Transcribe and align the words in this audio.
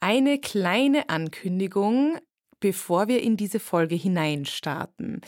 Eine 0.00 0.38
kleine 0.38 1.10
Ankündigung, 1.10 2.18
bevor 2.58 3.08
wir 3.08 3.22
in 3.22 3.36
diese 3.36 3.60
Folge 3.60 3.94
hineinstarten. 3.94 5.20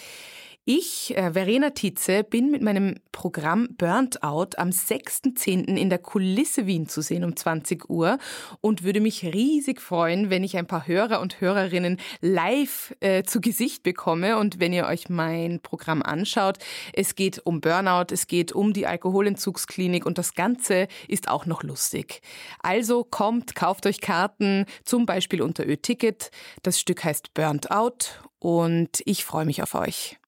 Ich, 0.65 1.17
äh, 1.17 1.33
Verena 1.33 1.71
Tietze, 1.71 2.23
bin 2.23 2.53
mit 2.53 2.63
meinem 2.63 2.95
Programm 3.11 3.67
Burnt 3.79 4.23
Out 4.23 4.59
am 4.61 4.69
6.10. 4.69 5.77
in 5.77 5.91
der 5.91 5.99
Kulisse 5.99 6.69
Wien 6.69 6.87
zu 6.87 7.01
sehen 7.01 7.25
um 7.25 7.35
20 7.35 7.91
Uhr 7.91 8.17
und 8.61 8.85
würde 8.85 9.01
mich 9.01 9.25
riesig 9.25 9.81
freuen, 9.81 10.31
wenn 10.31 10.45
ich 10.45 10.57
ein 10.57 10.69
paar 10.69 10.87
Hörer 10.87 11.21
und 11.21 11.41
Hörerinnen 11.41 11.99
live 12.21 12.95
äh, 13.01 13.25
zu 13.25 13.41
Gesicht 13.41 13.83
bekomme 13.83 14.39
und 14.39 14.61
wenn 14.61 14.73
ihr 14.73 14.87
euch 14.87 15.09
mein 15.09 15.59
Programm 15.59 16.01
anschaut. 16.01 16.59
Es 16.93 17.17
geht 17.17 17.45
um 17.45 17.61
Burnout, 17.61 18.13
es 18.13 18.29
geht 18.29 18.53
um 18.53 18.73
die 18.73 18.87
Alkoholentzugsklinik 18.87 20.07
und 20.07 20.17
das 20.17 20.35
Ganze 20.35 20.87
ist 21.09 21.27
auch 21.27 21.45
noch 21.45 21.65
lustig. 21.65 22.21
Also 22.61 23.03
kommt, 23.03 23.57
kauft 23.57 23.85
euch 23.85 24.01
Karten, 24.01 24.67
zum 24.85 25.07
Beispiel 25.07 25.43
unter 25.43 25.67
Ö-Ticket. 25.67 26.31
Das 26.63 26.79
Stück 26.79 27.03
heißt 27.03 27.35
Burnt 27.35 27.73
Out 27.73 28.23
und 28.39 29.03
ich 29.07 29.25
freue 29.25 29.45
mich 29.45 29.61
auf 29.61 29.75
euch. 29.75 30.21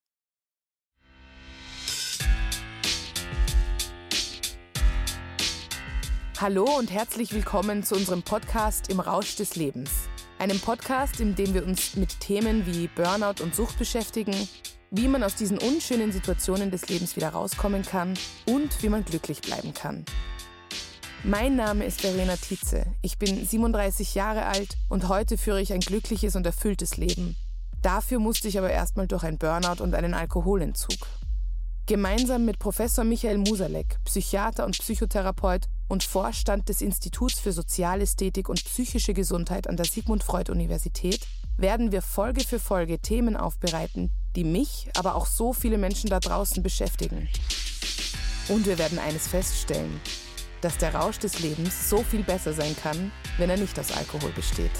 Hallo 6.41 6.65
und 6.77 6.91
herzlich 6.91 7.33
willkommen 7.33 7.81
zu 7.81 7.95
unserem 7.95 8.21
Podcast 8.21 8.89
Im 8.89 8.99
Rausch 8.99 9.37
des 9.37 9.55
Lebens. 9.55 10.09
Einem 10.37 10.59
Podcast, 10.59 11.21
in 11.21 11.33
dem 11.33 11.53
wir 11.53 11.65
uns 11.65 11.95
mit 11.95 12.19
Themen 12.19 12.65
wie 12.65 12.89
Burnout 12.89 13.41
und 13.41 13.55
Sucht 13.55 13.79
beschäftigen, 13.79 14.35
wie 14.91 15.07
man 15.07 15.23
aus 15.23 15.35
diesen 15.35 15.57
unschönen 15.57 16.11
Situationen 16.11 16.71
des 16.71 16.89
Lebens 16.89 17.15
wieder 17.15 17.29
rauskommen 17.29 17.83
kann 17.83 18.15
und 18.47 18.83
wie 18.83 18.89
man 18.89 19.05
glücklich 19.05 19.39
bleiben 19.39 19.73
kann. 19.73 20.03
Mein 21.23 21.55
Name 21.55 21.85
ist 21.85 22.01
Verena 22.01 22.35
Tietze. 22.35 22.85
Ich 23.01 23.17
bin 23.17 23.45
37 23.45 24.13
Jahre 24.13 24.45
alt 24.45 24.75
und 24.89 25.07
heute 25.07 25.37
führe 25.37 25.61
ich 25.61 25.71
ein 25.71 25.79
glückliches 25.79 26.35
und 26.35 26.45
erfülltes 26.45 26.97
Leben. 26.97 27.37
Dafür 27.81 28.19
musste 28.19 28.49
ich 28.49 28.57
aber 28.57 28.71
erstmal 28.71 29.07
durch 29.07 29.23
ein 29.23 29.37
Burnout 29.37 29.81
und 29.81 29.95
einen 29.95 30.13
Alkoholentzug. 30.13 30.97
Gemeinsam 31.85 32.43
mit 32.43 32.59
Professor 32.59 33.05
Michael 33.05 33.37
Musalek, 33.37 33.99
Psychiater 34.03 34.65
und 34.65 34.77
Psychotherapeut 34.77 35.69
und 35.87 36.03
Vorstand 36.03 36.69
des 36.69 36.81
Instituts 36.81 37.39
für 37.39 37.51
Sozialästhetik 37.51 38.49
und 38.49 38.63
psychische 38.63 39.13
Gesundheit 39.13 39.67
an 39.67 39.77
der 39.77 39.85
Sigmund 39.85 40.23
Freud 40.23 40.51
Universität, 40.51 41.25
werden 41.57 41.91
wir 41.91 42.01
Folge 42.01 42.43
für 42.43 42.59
Folge 42.59 42.99
Themen 42.99 43.37
aufbereiten, 43.37 44.11
die 44.35 44.43
mich, 44.43 44.89
aber 44.95 45.15
auch 45.15 45.25
so 45.25 45.53
viele 45.53 45.77
Menschen 45.77 46.09
da 46.09 46.19
draußen 46.19 46.61
beschäftigen. 46.61 47.29
Und 48.49 48.65
wir 48.65 48.77
werden 48.77 48.99
eines 48.99 49.27
feststellen, 49.27 50.01
dass 50.61 50.77
der 50.77 50.95
Rausch 50.95 51.19
des 51.19 51.39
Lebens 51.39 51.89
so 51.89 52.03
viel 52.03 52.23
besser 52.23 52.53
sein 52.53 52.75
kann, 52.75 53.11
wenn 53.37 53.49
er 53.49 53.57
nicht 53.57 53.79
aus 53.79 53.91
Alkohol 53.91 54.31
besteht. 54.31 54.71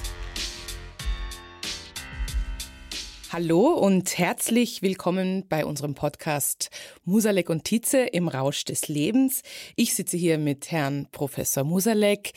Hallo 3.38 3.68
und 3.74 4.18
herzlich 4.18 4.82
willkommen 4.82 5.46
bei 5.50 5.66
unserem 5.66 5.94
Podcast 5.94 6.70
Musalek 7.04 7.50
und 7.50 7.66
Tietze 7.66 7.98
im 7.98 8.30
Rausch 8.30 8.64
des 8.64 8.88
Lebens. 8.88 9.42
Ich 9.76 9.94
sitze 9.94 10.16
hier 10.16 10.38
mit 10.38 10.72
Herrn 10.72 11.10
Professor 11.12 11.66
Musalek. 11.66 12.32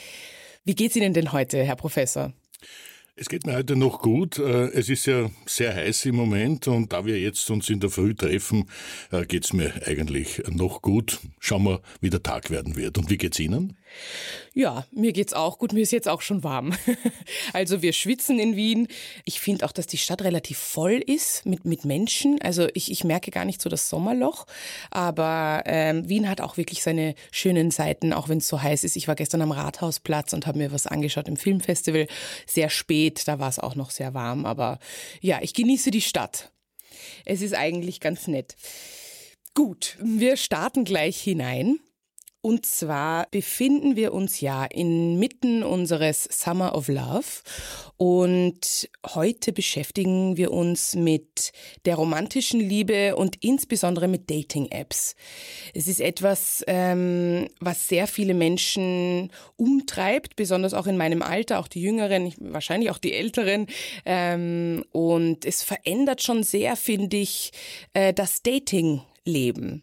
Wie 0.64 0.74
geht's 0.74 0.96
Ihnen 0.96 1.14
denn 1.14 1.30
heute, 1.30 1.62
Herr 1.62 1.76
Professor? 1.76 2.32
Es 3.20 3.28
geht 3.28 3.46
mir 3.46 3.56
heute 3.56 3.74
noch 3.74 4.00
gut. 4.00 4.38
Äh, 4.38 4.68
es 4.68 4.88
ist 4.88 5.06
ja 5.06 5.28
sehr 5.44 5.74
heiß 5.74 6.06
im 6.06 6.14
Moment 6.14 6.68
und 6.68 6.92
da 6.92 7.04
wir 7.04 7.18
jetzt 7.18 7.50
uns 7.50 7.68
in 7.68 7.80
der 7.80 7.90
Früh 7.90 8.14
treffen, 8.14 8.70
äh, 9.10 9.26
geht's 9.26 9.52
mir 9.52 9.72
eigentlich 9.84 10.40
noch 10.48 10.82
gut. 10.82 11.18
Schauen 11.40 11.64
wir, 11.64 11.80
wie 12.00 12.10
der 12.10 12.22
Tag 12.22 12.50
werden 12.50 12.76
wird. 12.76 12.96
Und 12.96 13.10
wie 13.10 13.18
geht's 13.18 13.40
Ihnen? 13.40 13.76
Ja, 14.54 14.86
mir 14.90 15.12
geht's 15.12 15.34
auch 15.34 15.58
gut. 15.58 15.72
Mir 15.72 15.82
ist 15.82 15.92
jetzt 15.92 16.08
auch 16.08 16.22
schon 16.22 16.42
warm. 16.44 16.72
Also 17.52 17.82
wir 17.82 17.92
schwitzen 17.92 18.38
in 18.38 18.56
Wien. 18.56 18.88
Ich 19.24 19.40
finde 19.40 19.64
auch, 19.64 19.72
dass 19.72 19.86
die 19.86 19.96
Stadt 19.96 20.22
relativ 20.22 20.58
voll 20.58 20.94
ist 20.94 21.46
mit, 21.46 21.64
mit 21.64 21.84
Menschen. 21.84 22.40
Also 22.40 22.68
ich, 22.74 22.90
ich 22.90 23.04
merke 23.04 23.30
gar 23.30 23.44
nicht 23.44 23.60
so 23.60 23.68
das 23.68 23.88
Sommerloch. 23.88 24.46
Aber 24.90 25.62
ähm, 25.66 26.08
Wien 26.08 26.28
hat 26.28 26.40
auch 26.40 26.56
wirklich 26.56 26.82
seine 26.82 27.14
schönen 27.30 27.70
Seiten, 27.70 28.12
auch 28.12 28.28
wenn 28.28 28.38
es 28.38 28.48
so 28.48 28.60
heiß 28.62 28.84
ist. 28.84 28.96
Ich 28.96 29.08
war 29.08 29.14
gestern 29.14 29.42
am 29.42 29.52
Rathausplatz 29.52 30.32
und 30.32 30.46
habe 30.46 30.58
mir 30.58 30.72
was 30.72 30.86
angeschaut 30.86 31.28
im 31.28 31.36
Filmfestival. 31.36 32.06
Sehr 32.46 32.70
spät, 32.70 33.07
da 33.14 33.38
war 33.38 33.48
es 33.48 33.58
auch 33.58 33.74
noch 33.74 33.90
sehr 33.90 34.14
warm. 34.14 34.46
Aber 34.46 34.78
ja, 35.20 35.38
ich 35.42 35.54
genieße 35.54 35.90
die 35.90 36.00
Stadt. 36.00 36.52
Es 37.24 37.42
ist 37.42 37.54
eigentlich 37.54 38.00
ganz 38.00 38.26
nett. 38.26 38.56
Gut, 39.54 39.96
wir 40.00 40.36
starten 40.36 40.84
gleich 40.84 41.20
hinein. 41.20 41.80
Und 42.48 42.64
zwar 42.64 43.26
befinden 43.30 43.94
wir 43.94 44.14
uns 44.14 44.40
ja 44.40 44.64
inmitten 44.64 45.62
unseres 45.62 46.24
Summer 46.30 46.74
of 46.74 46.88
Love 46.88 47.42
und 47.98 48.88
heute 49.04 49.52
beschäftigen 49.52 50.38
wir 50.38 50.50
uns 50.50 50.94
mit 50.94 51.52
der 51.84 51.96
romantischen 51.96 52.58
Liebe 52.58 53.16
und 53.16 53.36
insbesondere 53.44 54.08
mit 54.08 54.30
Dating-Apps. 54.30 55.14
Es 55.74 55.88
ist 55.88 56.00
etwas, 56.00 56.64
ähm, 56.66 57.48
was 57.60 57.86
sehr 57.86 58.06
viele 58.06 58.32
Menschen 58.32 59.30
umtreibt, 59.56 60.34
besonders 60.34 60.72
auch 60.72 60.86
in 60.86 60.96
meinem 60.96 61.20
Alter, 61.20 61.58
auch 61.58 61.68
die 61.68 61.82
Jüngeren, 61.82 62.32
wahrscheinlich 62.40 62.90
auch 62.90 62.96
die 62.96 63.12
Älteren. 63.12 63.66
Ähm, 64.06 64.86
und 64.90 65.44
es 65.44 65.62
verändert 65.62 66.22
schon 66.22 66.44
sehr, 66.44 66.76
finde 66.76 67.18
ich, 67.18 67.50
äh, 67.92 68.14
das 68.14 68.42
Dating-Leben. 68.42 69.82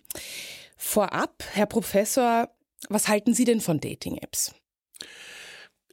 Vorab, 0.78 1.44
Herr 1.54 1.68
Professor, 1.68 2.50
was 2.90 3.08
halten 3.08 3.34
Sie 3.34 3.46
denn 3.46 3.62
von 3.62 3.80
Dating-Apps? 3.80 4.54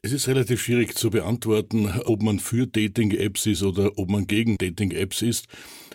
Es 0.05 0.11
ist 0.11 0.27
relativ 0.27 0.63
schwierig 0.63 0.97
zu 0.97 1.11
beantworten, 1.11 1.89
ob 2.07 2.23
man 2.23 2.41
für 2.41 2.67
Dating-Apps 2.67 3.47
ist 3.47 3.63
oder 3.63 3.97
ob 3.99 4.11
man 4.11 4.27
gegen 4.27 4.59
Dating-Apps 4.59 5.23
ist. 5.23 5.47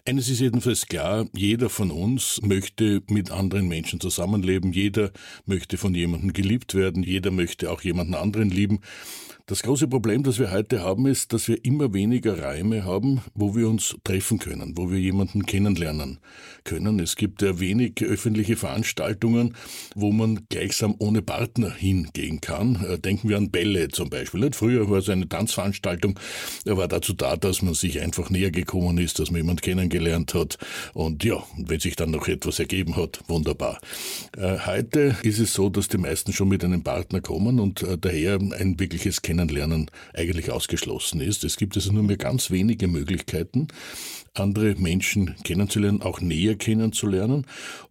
Eines 0.06 0.30
ist 0.30 0.40
jedenfalls 0.40 0.86
klar, 0.86 1.28
jeder 1.36 1.70
von 1.70 1.92
uns 1.92 2.40
möchte 2.42 3.04
mit 3.10 3.32
anderen 3.32 3.68
Menschen 3.68 4.00
zusammenleben, 4.00 4.72
jeder 4.72 5.12
möchte 5.46 5.78
von 5.78 5.94
jemandem 5.94 6.32
geliebt 6.32 6.74
werden, 6.74 7.04
jeder 7.04 7.32
möchte 7.32 7.70
auch 7.70 7.82
jemanden 7.82 8.16
anderen 8.16 8.50
lieben. 8.50 8.80
Das 9.50 9.64
große 9.64 9.88
Problem, 9.88 10.24
das 10.24 10.40
wir 10.40 10.52
heute 10.52 10.82
haben, 10.82 11.06
ist, 11.06 11.32
dass 11.32 11.48
wir 11.48 11.64
immer 11.64 11.94
weniger 11.94 12.44
Räume 12.44 12.84
haben, 12.84 13.22
wo 13.34 13.56
wir 13.56 13.70
uns 13.70 13.96
treffen 14.04 14.40
können, 14.40 14.74
wo 14.76 14.92
wir 14.92 15.00
jemanden 15.00 15.46
kennenlernen 15.46 16.20
können. 16.66 17.00
Es 17.00 17.16
gibt 17.16 17.42
ja 17.42 17.58
wenig 17.58 18.04
öffentliche 18.04 18.58
Veranstaltungen, 18.58 19.56
wo 19.96 20.12
man 20.12 20.42
gleichsam 20.50 20.96
ohne 21.00 21.22
Partner 21.22 21.74
hingehen 21.74 22.42
kann. 22.42 22.84
Äh, 22.84 23.00
denken 23.00 23.30
wir 23.30 23.38
an 23.38 23.50
Bälle 23.50 23.88
zum 23.88 24.10
Beispiel. 24.10 24.52
Früher 24.52 24.90
war 24.90 24.98
es 24.98 25.08
eine 25.08 25.30
Tanzveranstaltung, 25.30 26.20
war 26.66 26.90
dazu 26.90 27.14
da, 27.14 27.38
dass 27.38 27.62
man 27.62 27.74
sich 27.74 28.02
einfach 28.02 28.30
näher 28.30 28.52
gekommen 28.52 28.98
ist, 28.98 29.18
dass 29.18 29.32
man 29.32 29.38
jemanden 29.38 29.62
kennengelernt 29.62 30.34
hat. 30.34 30.58
Und 30.94 31.24
ja, 31.24 31.42
wenn 31.56 31.80
sich 31.80 31.96
dann 31.96 32.12
noch 32.12 32.28
etwas 32.28 32.60
ergeben 32.60 32.98
hat, 32.98 33.22
wunderbar. 33.30 33.80
Äh, 34.36 34.58
heute 34.66 35.16
ist 35.24 35.40
es 35.40 35.54
so, 35.54 35.70
dass 35.70 35.88
die 35.88 36.00
meisten 36.00 36.34
schon 36.34 36.50
mit 36.50 36.66
einem 36.66 36.84
Partner 36.84 37.22
kommen 37.22 37.62
und 37.62 37.82
äh, 37.84 37.98
daher 37.98 38.40
ein 38.40 38.78
wirkliches 38.78 39.22
Kennenlernen 39.22 39.37
Kennenlernen 39.38 39.92
eigentlich 40.16 40.52
ausgeschlossen 40.52 41.22
ist. 41.22 41.44
Es 41.44 41.58
gibt 41.58 41.76
also 41.76 41.92
nur 41.94 42.04
mehr 42.04 42.18
ganz 42.18 42.50
wenige 42.50 42.88
Möglichkeiten, 42.88 43.68
andere 44.34 44.76
Menschen 44.76 45.36
kennenzulernen, 45.44 46.02
auch 46.02 46.22
näher 46.22 46.56
kennenzulernen. 46.56 47.46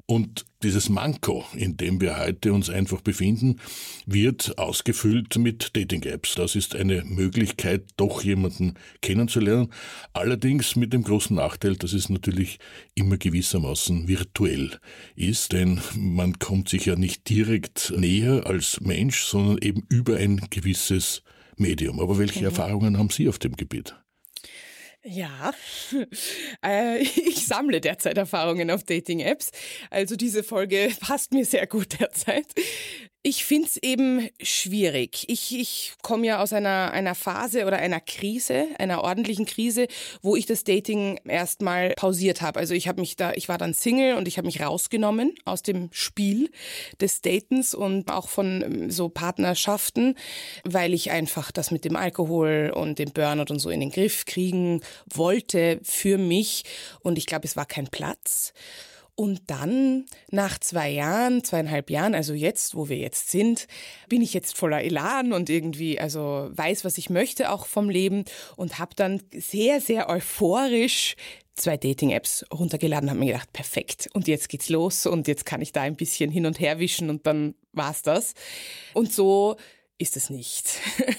Und 0.07 0.45
dieses 0.63 0.89
Manko, 0.89 1.45
in 1.55 1.77
dem 1.77 2.01
wir 2.01 2.19
heute 2.19 2.53
uns 2.53 2.71
einfach 2.71 3.01
befinden, 3.01 3.61
wird 4.07 4.59
ausgefüllt 4.59 5.37
mit 5.37 5.77
Dating-Apps. 5.77 6.35
Das 6.37 6.57
ist 6.57 6.75
eine 6.75 7.05
Möglichkeit, 7.05 7.85
doch 7.97 8.23
jemanden 8.23 8.75
kennenzulernen. 9.03 9.73
Allerdings 10.13 10.75
mit 10.77 10.93
dem 10.93 11.03
großen 11.03 11.37
Nachteil, 11.37 11.77
dass 11.77 11.93
es 11.93 12.09
natürlich 12.09 12.59
immer 12.95 13.17
gewissermaßen 13.17 14.09
virtuell 14.09 14.79
ist, 15.15 15.53
denn 15.53 15.81
man 15.97 16.39
kommt 16.39 16.69
sich 16.69 16.87
ja 16.87 16.97
nicht 16.97 17.29
direkt 17.29 17.93
näher 17.97 18.47
als 18.47 18.81
Mensch, 18.81 19.25
sondern 19.25 19.59
eben 19.59 19.85
über 19.89 20.17
ein 20.17 20.41
gewisses 20.51 21.23
Medium. 21.57 22.01
Aber 22.01 22.19
welche 22.19 22.41
mhm. 22.41 22.47
Erfahrungen 22.47 22.99
haben 22.99 23.11
Sie 23.11 23.29
auf 23.29 23.39
dem 23.39 23.57
Gebiet? 23.57 23.97
Ja, 25.09 25.53
äh, 26.65 26.99
ich 27.01 27.47
sammle 27.47 27.81
derzeit 27.81 28.19
Erfahrungen 28.19 28.73
auf 28.73 28.83
Dating-Apps. 28.83 29.53
Also 29.89 30.17
diese 30.17 30.43
Folge 30.43 30.91
passt 31.01 31.33
mir 31.33 31.45
sehr 31.45 31.69
gut 31.69 32.01
derzeit. 32.01 32.47
Ich 33.29 33.45
finde 33.45 33.67
es 33.67 33.77
eben 33.79 34.29
schwierig. 34.41 35.25
Ich, 35.27 35.53
ich 35.59 35.95
komme 36.01 36.29
ja 36.29 36.41
aus 36.41 36.53
einer, 36.53 36.93
einer 36.93 37.17
Phase 37.17 37.67
oder 37.67 37.79
einer 37.79 37.99
Krise, 37.99 38.69
einer 38.79 39.03
ordentlichen 39.03 39.47
Krise, 39.47 39.89
wo 40.23 40.37
ich 40.37 40.47
das 40.47 40.63
Dating 40.63 41.19
erstmal 41.25 41.95
pausiert 41.97 42.41
habe. 42.41 42.61
Also 42.61 42.75
ich 42.75 42.87
habe 42.87 43.01
mich 43.01 43.17
da, 43.17 43.33
ich 43.33 43.49
war 43.49 43.59
dann 43.59 43.75
Single 43.75 44.15
und 44.15 44.29
ich 44.29 44.39
habe 44.39 44.47
mich 44.47 44.61
rausgenommen 44.61 45.35
aus 45.45 45.65
dem 45.65 45.89
Spiel 45.91 46.53
des 47.01 47.21
Datens 47.21 47.75
und 47.75 48.13
auch 48.13 48.29
von 48.29 48.63
ähm, 48.63 48.91
so 48.93 49.09
Partnerschaften, 49.09 50.15
weil 50.63 50.95
ich 50.95 51.11
einfach 51.11 51.51
das 51.51 51.73
mit 51.73 51.85
dem 51.85 51.97
Alkohol 51.97 52.71
und 52.73 53.01
dem 53.01 53.11
Burnout 53.11 53.53
und 53.53 53.59
so 53.59 53.71
in 53.71 53.81
den 53.81 53.91
Griff 53.91 54.25
kriegen 54.25 54.83
wollte 55.13 55.81
für 55.83 56.17
mich. 56.17 56.63
Und 57.01 57.19
ich 57.19 57.27
glaube, 57.27 57.47
es 57.47 57.57
war 57.57 57.67
kein 57.67 57.89
Platz. 57.89 58.53
Und 59.17 59.43
dann 59.47 60.05
nach 60.31 60.59
zwei 60.59 60.91
Jahren, 60.91 61.43
zweieinhalb 61.43 61.89
Jahren, 61.89 62.15
also 62.15 62.35
jetzt, 62.35 62.75
wo 62.75 62.91
wir 62.91 62.99
jetzt 62.99 63.31
sind, 63.31 63.67
bin 64.11 64.21
ich 64.21 64.35
jetzt 64.35 64.57
voller 64.57 64.83
Elan 64.83 65.33
und 65.33 65.49
irgendwie, 65.49 65.99
also 65.99 66.51
weiß, 66.53 66.85
was 66.85 66.99
ich 66.99 67.09
möchte 67.09 67.51
auch 67.51 67.65
vom 67.65 67.89
Leben 67.89 68.27
und 68.57 68.79
habe 68.79 68.95
dann 68.95 69.23
sehr, 69.35 69.81
sehr 69.81 70.11
euphorisch 70.11 71.17
zwei 71.55 71.79
Dating-Apps 71.79 72.45
runtergeladen, 72.53 73.09
habe 73.09 73.19
mir 73.19 73.33
gedacht, 73.33 73.53
perfekt. 73.53 74.09
Und 74.13 74.29
jetzt 74.29 74.51
geht's 74.51 74.69
los 74.69 75.07
und 75.07 75.27
jetzt 75.27 75.47
kann 75.47 75.63
ich 75.63 75.73
da 75.73 75.81
ein 75.81 75.97
bisschen 75.97 76.31
hin 76.31 76.45
und 76.45 76.61
her 76.61 76.79
wischen 76.79 77.09
und 77.09 77.27
dann 77.27 77.55
war's 77.73 78.03
das. 78.03 78.35
Und 78.93 79.13
so 79.13 79.57
ist 79.99 80.17
es 80.17 80.31
nicht. 80.31 80.79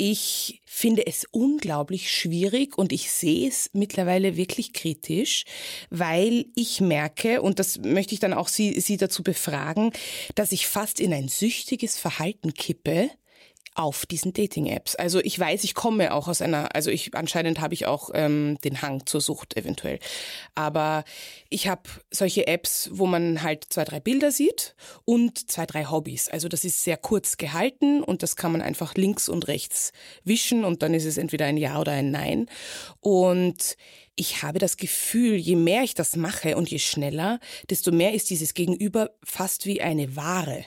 Ich 0.00 0.60
finde 0.64 1.08
es 1.08 1.26
unglaublich 1.32 2.12
schwierig 2.12 2.78
und 2.78 2.92
ich 2.92 3.10
sehe 3.10 3.48
es 3.48 3.68
mittlerweile 3.72 4.36
wirklich 4.36 4.72
kritisch, 4.72 5.44
weil 5.90 6.46
ich 6.54 6.80
merke, 6.80 7.42
und 7.42 7.58
das 7.58 7.78
möchte 7.78 8.14
ich 8.14 8.20
dann 8.20 8.32
auch 8.32 8.46
Sie, 8.46 8.78
Sie 8.78 8.96
dazu 8.96 9.24
befragen, 9.24 9.90
dass 10.36 10.52
ich 10.52 10.68
fast 10.68 11.00
in 11.00 11.12
ein 11.12 11.26
süchtiges 11.26 11.98
Verhalten 11.98 12.54
kippe, 12.54 13.10
auf 13.78 14.06
diesen 14.06 14.32
Dating-Apps. 14.32 14.96
Also 14.96 15.20
ich 15.20 15.38
weiß, 15.38 15.62
ich 15.62 15.74
komme 15.74 16.12
auch 16.12 16.26
aus 16.26 16.42
einer, 16.42 16.74
also 16.74 16.90
ich 16.90 17.14
anscheinend 17.14 17.60
habe 17.60 17.74
ich 17.74 17.86
auch 17.86 18.10
ähm, 18.12 18.58
den 18.64 18.82
Hang 18.82 19.06
zur 19.06 19.20
Sucht 19.20 19.56
eventuell. 19.56 20.00
Aber 20.56 21.04
ich 21.48 21.68
habe 21.68 21.82
solche 22.10 22.48
Apps, 22.48 22.90
wo 22.92 23.06
man 23.06 23.40
halt 23.42 23.66
zwei, 23.68 23.84
drei 23.84 24.00
Bilder 24.00 24.32
sieht 24.32 24.74
und 25.04 25.48
zwei, 25.48 25.64
drei 25.64 25.84
Hobbys. 25.84 26.28
Also 26.28 26.48
das 26.48 26.64
ist 26.64 26.82
sehr 26.82 26.96
kurz 26.96 27.36
gehalten 27.36 28.02
und 28.02 28.24
das 28.24 28.34
kann 28.34 28.50
man 28.50 28.62
einfach 28.62 28.96
links 28.96 29.28
und 29.28 29.46
rechts 29.46 29.92
wischen 30.24 30.64
und 30.64 30.82
dann 30.82 30.92
ist 30.92 31.04
es 31.04 31.16
entweder 31.16 31.46
ein 31.46 31.56
Ja 31.56 31.78
oder 31.78 31.92
ein 31.92 32.10
Nein. 32.10 32.50
Und 32.98 33.76
ich 34.16 34.42
habe 34.42 34.58
das 34.58 34.76
Gefühl, 34.76 35.36
je 35.36 35.54
mehr 35.54 35.84
ich 35.84 35.94
das 35.94 36.16
mache 36.16 36.56
und 36.56 36.68
je 36.68 36.80
schneller, 36.80 37.38
desto 37.70 37.92
mehr 37.92 38.12
ist 38.12 38.28
dieses 38.30 38.54
Gegenüber 38.54 39.12
fast 39.22 39.66
wie 39.66 39.80
eine 39.80 40.16
Ware 40.16 40.64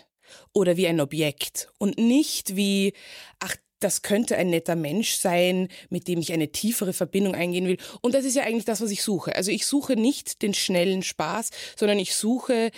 oder 0.54 0.78
wie 0.78 0.88
ein 0.88 1.00
Objekt 1.00 1.70
und 1.78 1.98
nicht 1.98 2.56
wie, 2.56 2.94
ach, 3.40 3.56
das 3.82 4.04
könnte 4.04 4.38
ein 4.38 4.52
netter 4.52 4.76
Mensch 4.76 5.14
sein, 5.14 5.68
mit 5.90 6.08
dem 6.08 6.20
ich 6.20 6.32
eine 6.32 6.52
tiefere 6.52 6.94
Verbindung 6.94 7.36
eingehen 7.36 7.68
will. 7.68 7.78
Und 8.02 8.14
das 8.14 8.26
ist 8.26 8.36
ja 8.36 8.44
eigentlich 8.44 8.66
das, 8.66 8.80
was 8.80 8.92
ich 8.92 9.02
suche. 9.02 9.36
Also 9.36 9.52
ich 9.52 9.66
suche 9.66 9.96
nicht 9.96 10.42
den 10.44 10.54
schnellen 10.54 11.02
Spaß, 11.02 11.50
sondern 11.76 12.00
ich 12.00 12.14
suche, 12.14 12.72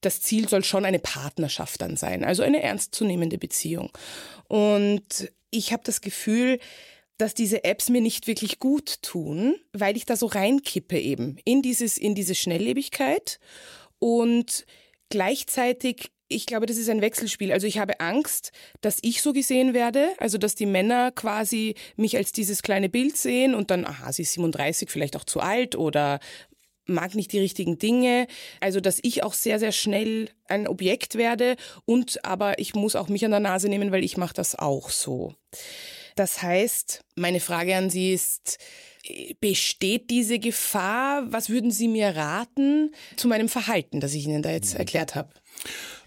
das 0.00 0.20
Ziel 0.20 0.48
soll 0.48 0.64
schon 0.64 0.84
eine 0.84 1.00
Partnerschaft 1.00 1.82
dann 1.82 1.96
sein, 1.96 2.24
also 2.24 2.42
eine 2.42 2.62
ernstzunehmende 2.62 3.36
Beziehung. 3.36 3.90
Und 4.48 5.32
ich 5.50 5.72
habe 5.72 5.82
das 5.84 6.00
Gefühl, 6.00 6.60
dass 7.18 7.34
diese 7.34 7.64
Apps 7.64 7.90
mir 7.90 8.00
nicht 8.00 8.26
wirklich 8.26 8.58
gut 8.58 9.02
tun, 9.02 9.56
weil 9.72 9.96
ich 9.96 10.04
da 10.04 10.16
so 10.16 10.26
reinkippe 10.26 10.98
eben 10.98 11.36
in 11.44 11.62
dieses, 11.62 11.96
in 11.96 12.14
diese 12.14 12.34
Schnelllebigkeit 12.34 13.38
und 13.98 14.66
gleichzeitig 15.10 16.10
ich 16.34 16.46
glaube, 16.46 16.66
das 16.66 16.76
ist 16.76 16.88
ein 16.88 17.00
Wechselspiel. 17.00 17.52
Also 17.52 17.66
ich 17.66 17.78
habe 17.78 18.00
Angst, 18.00 18.52
dass 18.80 18.98
ich 19.02 19.22
so 19.22 19.32
gesehen 19.32 19.74
werde, 19.74 20.08
also 20.18 20.38
dass 20.38 20.54
die 20.54 20.66
Männer 20.66 21.12
quasi 21.12 21.74
mich 21.96 22.16
als 22.16 22.32
dieses 22.32 22.62
kleine 22.62 22.88
Bild 22.88 23.16
sehen 23.16 23.54
und 23.54 23.70
dann, 23.70 23.86
aha, 23.86 24.12
sie 24.12 24.22
ist 24.22 24.32
37, 24.32 24.90
vielleicht 24.90 25.16
auch 25.16 25.24
zu 25.24 25.40
alt 25.40 25.76
oder 25.76 26.20
mag 26.86 27.14
nicht 27.14 27.32
die 27.32 27.38
richtigen 27.38 27.78
Dinge. 27.78 28.26
Also 28.60 28.80
dass 28.80 28.98
ich 29.02 29.22
auch 29.22 29.32
sehr, 29.32 29.58
sehr 29.58 29.72
schnell 29.72 30.28
ein 30.48 30.68
Objekt 30.68 31.14
werde 31.14 31.56
und 31.86 32.24
aber 32.24 32.58
ich 32.58 32.74
muss 32.74 32.96
auch 32.96 33.08
mich 33.08 33.24
an 33.24 33.30
der 33.30 33.40
Nase 33.40 33.68
nehmen, 33.68 33.92
weil 33.92 34.04
ich 34.04 34.16
mache 34.16 34.34
das 34.34 34.54
auch 34.54 34.90
so. 34.90 35.34
Das 36.16 36.42
heißt, 36.42 37.02
meine 37.16 37.40
Frage 37.40 37.74
an 37.74 37.90
Sie 37.90 38.12
ist, 38.12 38.58
besteht 39.40 40.10
diese 40.10 40.38
Gefahr? 40.38 41.24
Was 41.32 41.50
würden 41.50 41.70
Sie 41.70 41.88
mir 41.88 42.14
raten 42.16 42.94
zu 43.16 43.28
meinem 43.28 43.48
Verhalten, 43.48 44.00
das 44.00 44.14
ich 44.14 44.26
Ihnen 44.26 44.42
da 44.42 44.50
jetzt 44.50 44.74
erklärt 44.74 45.14
habe? 45.14 45.30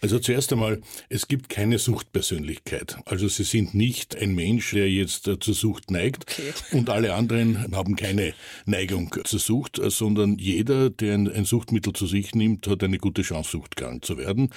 Also 0.02 0.20
zuerst 0.20 0.52
einmal, 0.54 0.82
es 1.10 1.28
gibt 1.28 1.50
keine 1.50 1.80
Suchtpersönlichkeit. 1.80 2.98
Also 3.06 3.28
Sie 3.28 3.44
sind 3.44 3.74
nicht 3.74 4.16
ein 4.16 4.36
Mensch, 4.36 4.72
der 4.72 4.90
jetzt 4.90 5.28
äh, 5.28 5.40
zur 5.40 5.54
Sucht 5.54 5.92
neigt 5.92 6.26
okay. 6.30 6.54
und 6.78 6.90
alle 6.90 7.14
anderen 7.14 7.76
haben 7.76 7.96
keine 7.96 8.34
Neigung 8.66 9.14
zur 9.24 9.40
Sucht, 9.40 9.80
äh, 9.80 9.90
sondern 9.90 10.38
jeder, 10.38 10.90
der 10.90 11.16
ein, 11.16 11.46
Suchtmittel 11.46 11.94
zu 11.94 12.06
sich 12.06 12.36
nimmt, 12.36 12.68
hat 12.68 12.84
eine 12.84 12.98
gute 12.98 13.22
Chance, 13.22 13.52
suchtkrank 13.52 14.06
zu 14.06 14.18
werden. 14.18 14.50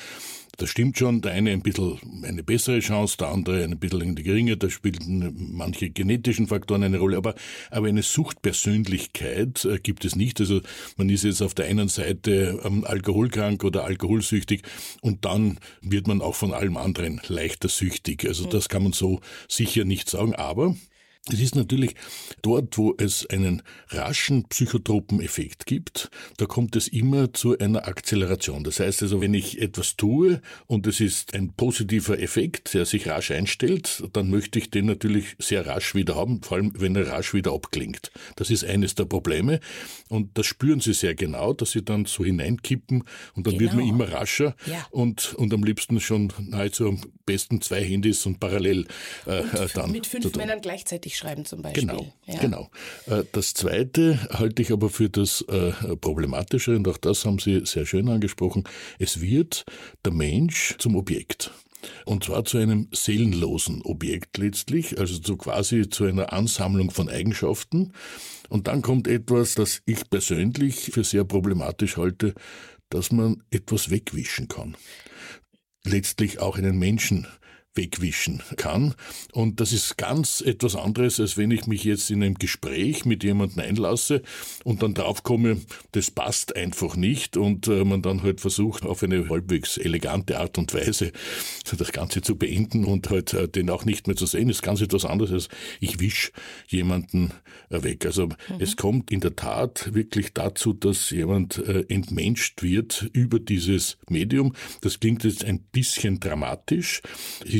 Das 0.61 0.69
stimmt 0.69 0.99
schon, 0.99 1.23
der 1.23 1.33
eine 1.33 1.53
ein 1.53 1.63
bisschen 1.63 1.99
eine 2.23 2.43
bessere 2.43 2.81
Chance, 2.81 3.17
der 3.17 3.29
andere 3.29 3.65
ein 3.65 3.79
bisschen 3.79 4.03
eine 4.03 4.15
geringe, 4.15 4.59
da 4.59 4.69
spielen 4.69 5.35
manche 5.55 5.89
genetischen 5.89 6.49
Faktoren 6.49 6.83
eine 6.83 6.99
Rolle, 6.99 7.17
aber, 7.17 7.35
aber 7.71 7.89
eine 7.89 8.03
Suchtpersönlichkeit 8.03 9.65
äh, 9.65 9.79
gibt 9.79 10.05
es 10.05 10.17
nicht. 10.17 10.39
Also 10.39 10.61
man 10.99 11.09
ist 11.09 11.25
jetzt 11.25 11.41
auf 11.41 11.55
der 11.55 11.65
einen 11.65 11.89
Seite 11.89 12.61
ähm, 12.63 12.85
alkoholkrank 12.85 13.65
oder 13.65 13.85
alkoholsüchtig 13.85 14.61
und 15.01 15.25
dann 15.25 15.59
wird 15.81 16.07
man 16.07 16.21
auch 16.21 16.35
von 16.35 16.53
allem 16.53 16.77
anderen 16.77 17.23
leichter 17.27 17.71
süchtig. 17.71 18.27
Also 18.27 18.47
das 18.47 18.69
kann 18.69 18.83
man 18.83 18.93
so 18.93 19.21
sicher 19.49 19.87
nicht 19.87 20.11
sagen, 20.11 20.35
aber 20.35 20.77
es 21.29 21.41
ist 21.41 21.55
natürlich 21.55 21.95
dort, 22.41 22.79
wo 22.79 22.95
es 22.97 23.29
einen 23.29 23.63
raschen 23.89 24.45
psychotropen 24.49 25.21
Effekt 25.21 25.67
gibt, 25.67 26.11
da 26.39 26.47
kommt 26.47 26.77
es 26.77 26.89
immer 26.89 27.33
zu 27.35 27.59
einer 27.59 27.87
Akzeleration. 27.87 28.65
Das 28.65 28.81
heißt 28.81 29.03
also, 29.03 29.21
wenn 29.21 29.35
ich 29.35 29.61
etwas 29.61 29.97
tue 29.97 30.41
und 30.67 30.87
es 30.87 30.99
ist 31.01 31.35
ein 31.35 31.53
positiver 31.53 32.19
Effekt, 32.19 32.73
der 32.73 32.87
sich 32.87 33.07
rasch 33.07 33.31
einstellt, 33.31 34.03
dann 34.15 34.31
möchte 34.31 34.59
ich 34.59 34.71
den 34.71 34.87
natürlich 34.87 35.37
sehr 35.39 35.67
rasch 35.67 35.95
wieder 35.95 36.17
haben, 36.17 36.43
vor 36.43 36.57
allem 36.57 36.73
wenn 36.79 36.97
er 36.97 37.09
rasch 37.09 37.35
wieder 37.35 37.53
abklingt. 37.53 38.11
Das 38.37 38.51
ist 38.51 38.65
eines 38.65 38.95
der 38.95 39.05
Probleme 39.05 39.61
und 40.09 40.39
das 40.39 40.47
spüren 40.47 40.81
Sie 40.81 40.95
sehr 40.95 41.15
genau, 41.15 41.53
dass 41.53 41.73
Sie 41.73 41.85
dann 41.85 42.07
so 42.07 42.25
hineinkippen 42.25 43.05
und 43.35 43.47
dann 43.47 43.59
genau. 43.59 43.61
wird 43.61 43.75
man 43.75 43.85
genau. 43.85 43.95
immer 43.95 44.13
rascher 44.13 44.57
ja. 44.65 44.87
und, 44.91 45.35
und 45.35 45.53
am 45.53 45.63
liebsten 45.63 46.01
schon 46.01 46.33
nahezu 46.39 46.89
am 46.89 47.01
besten 47.27 47.61
zwei 47.61 47.85
Handys 47.85 48.25
und 48.27 48.41
parallel 48.41 48.87
äh, 49.27 49.41
und 49.41 49.55
äh, 49.55 49.69
dann. 49.75 49.93
Mit 49.93 50.07
fünf 50.07 50.35
Männern 50.35 50.61
gleichzeitig 50.61 51.10
richtig 51.11 51.19
schreiben 51.19 51.45
zum 51.45 51.63
Beispiel. 51.63 51.87
Genau, 51.87 52.13
ja. 52.27 52.41
genau. 52.41 52.71
Äh, 53.07 53.25
das 53.33 53.55
Zweite 53.55 54.19
halte 54.31 54.63
ich 54.63 54.73
aber 54.73 54.89
für 54.89 55.11
das 55.11 55.43
äh, 55.43 55.73
Problematische 55.97 56.77
und 56.77 56.87
auch 56.89 56.97
das 56.97 57.25
haben 57.25 57.39
Sie 57.39 57.65
sehr 57.67 57.87
schön 57.87 58.09
angesprochen. 58.09 58.65
Es 58.99 59.21
wird 59.21 59.65
der 60.05 60.13
Mensch 60.13 60.77
zum 60.79 60.97
Objekt. 60.97 61.51
Und 62.05 62.25
zwar 62.25 62.45
zu 62.45 62.59
einem 62.59 62.89
seelenlosen 62.93 63.81
Objekt 63.83 64.37
letztlich, 64.37 64.99
also 64.99 65.19
zu 65.19 65.39
quasi 65.39 65.89
zu 65.89 66.05
einer 66.05 66.33
Ansammlung 66.33 66.91
von 66.91 67.09
Eigenschaften. 67.09 67.93
Und 68.51 68.69
dann 68.69 68.83
kommt 68.83 69.09
etwas, 69.09 69.55
das 69.55 69.81
ich 69.87 70.11
persönlich 70.11 70.91
für 70.93 71.05
sehr 71.05 71.25
problematisch 71.25 71.97
halte, 71.97 72.35
dass 72.91 73.13
man 73.13 73.43
etwas 73.51 73.89
wegwischen 73.89 74.49
kann. 74.49 74.77
Letztlich 75.85 76.41
auch 76.41 76.59
einen 76.59 76.79
Menschen 76.79 77.27
wegwischen 77.75 78.43
kann. 78.57 78.95
Und 79.33 79.61
das 79.61 79.73
ist 79.73 79.97
ganz 79.97 80.41
etwas 80.41 80.75
anderes, 80.75 81.21
als 81.21 81.37
wenn 81.37 81.51
ich 81.51 81.67
mich 81.67 81.85
jetzt 81.85 82.11
in 82.11 82.23
einem 82.23 82.35
Gespräch 82.35 83.05
mit 83.05 83.23
jemandem 83.23 83.61
einlasse 83.61 84.23
und 84.65 84.83
dann 84.83 84.95
draufkomme, 84.95 85.61
das 85.93 86.11
passt 86.11 86.57
einfach 86.57 86.97
nicht 86.97 87.37
und 87.37 87.69
äh, 87.69 87.85
man 87.85 88.03
dann 88.03 88.23
halt 88.23 88.41
versucht, 88.41 88.85
auf 88.85 89.03
eine 89.03 89.29
halbwegs 89.29 89.79
elegante 89.79 90.39
Art 90.39 90.59
und 90.59 90.75
Weise 90.75 91.13
das 91.77 91.93
Ganze 91.93 92.21
zu 92.21 92.37
beenden 92.37 92.85
und 92.85 93.09
halt 93.09 93.33
äh, 93.33 93.49
den 93.49 93.71
auch 93.71 93.85
nicht 93.85 94.09
mehr 94.09 94.17
zu 94.17 94.27
sehen, 94.27 94.51
ist 94.51 94.63
ganz 94.63 94.81
etwas 94.81 95.05
anderes, 95.05 95.33
als 95.33 95.49
ich 95.79 96.01
wisch 96.01 96.33
jemanden 96.67 97.33
äh, 97.69 97.83
weg. 97.85 98.05
Also 98.05 98.27
mhm. 98.27 98.35
es 98.59 98.77
kommt 98.77 99.13
in 99.13 99.21
der 99.21 99.37
Tat 99.37 99.95
wirklich 99.95 100.35
dazu, 100.35 100.73
dass 100.73 101.11
jemand 101.11 101.59
entmenscht 101.89 102.63
wird 102.63 103.09
über 103.13 103.39
dieses 103.39 103.99
Medium. 104.09 104.55
Das 104.81 105.01
klingt 105.01 105.25
jetzt 105.25 105.45
ein 105.45 105.61
bisschen 105.61 106.21
dramatisch 106.21 107.03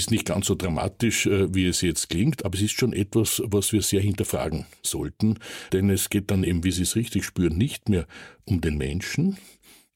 ist 0.01 0.11
nicht 0.11 0.27
ganz 0.27 0.47
so 0.47 0.55
dramatisch, 0.55 1.27
äh, 1.27 1.55
wie 1.55 1.67
es 1.67 1.83
jetzt 1.83 2.09
klingt, 2.09 2.45
aber 2.45 2.57
es 2.57 2.63
ist 2.63 2.73
schon 2.79 2.93
etwas, 2.93 3.43
was 3.45 3.73
wir 3.73 3.83
sehr 3.83 4.01
hinterfragen 4.01 4.67
sollten. 4.83 5.39
Denn 5.73 5.91
es 5.91 6.09
geht 6.09 6.31
dann 6.31 6.43
eben, 6.43 6.65
wie 6.65 6.73
Sie 6.73 6.83
es 6.83 6.97
richtig 6.97 7.25
spüren, 7.25 7.57
nicht 7.57 7.89
mehr 7.89 8.07
um 8.47 8.61
den 8.61 8.79
Menschen, 8.79 9.37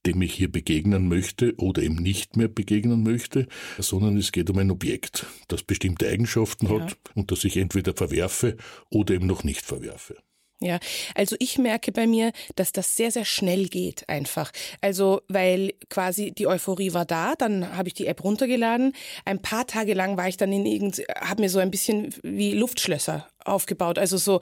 dem 0.05 0.21
ich 0.21 0.35
hier 0.35 0.53
begegnen 0.53 1.09
möchte 1.09 1.55
oder 1.57 1.83
ihm 1.83 1.97
nicht 1.97 2.37
mehr 2.37 2.49
begegnen 2.49 3.03
möchte, 3.03 3.49
sondern 3.79 4.19
es 4.19 4.31
geht 4.31 4.51
um 4.51 4.59
ein 4.59 4.71
Objekt, 4.71 5.25
das 5.49 5.63
bestimmte 5.63 6.07
Eigenschaften 6.07 6.67
ja. 6.67 6.81
hat 6.81 6.99
und 7.15 7.31
das 7.31 7.45
ich 7.45 7.57
entweder 7.57 7.95
verwerfe 7.95 8.57
oder 8.91 9.15
eben 9.15 9.27
noch 9.27 9.43
nicht 9.43 9.63
verwerfe. 9.63 10.17
Ja, 10.61 10.79
also 11.15 11.37
ich 11.41 11.59
merke 11.59 11.91
bei 11.93 12.07
mir, 12.07 12.33
dass 12.55 12.73
das 12.73 12.97
sehr, 12.97 13.11
sehr 13.11 13.25
schnell 13.25 13.69
geht 13.69 14.09
einfach. 14.09 14.53
Also, 14.81 15.21
weil 15.29 15.75
quasi 15.91 16.33
die 16.33 16.47
Euphorie 16.47 16.95
war 16.95 17.05
da, 17.05 17.35
dann 17.35 17.77
habe 17.77 17.89
ich 17.89 17.95
die 17.95 18.07
App 18.07 18.23
runtergeladen. 18.23 18.95
Ein 19.25 19.43
paar 19.43 19.67
Tage 19.67 19.95
lang 19.95 20.17
war 20.17 20.29
ich 20.29 20.37
dann 20.37 20.53
in 20.53 20.65
irgend, 20.65 21.03
habe 21.21 21.43
mir 21.43 21.51
so 21.51 21.59
ein 21.59 21.71
bisschen 21.71 22.15
wie 22.23 22.53
Luftschlösser 22.53 23.27
aufgebaut. 23.45 23.99
Also 23.99 24.17
so, 24.17 24.41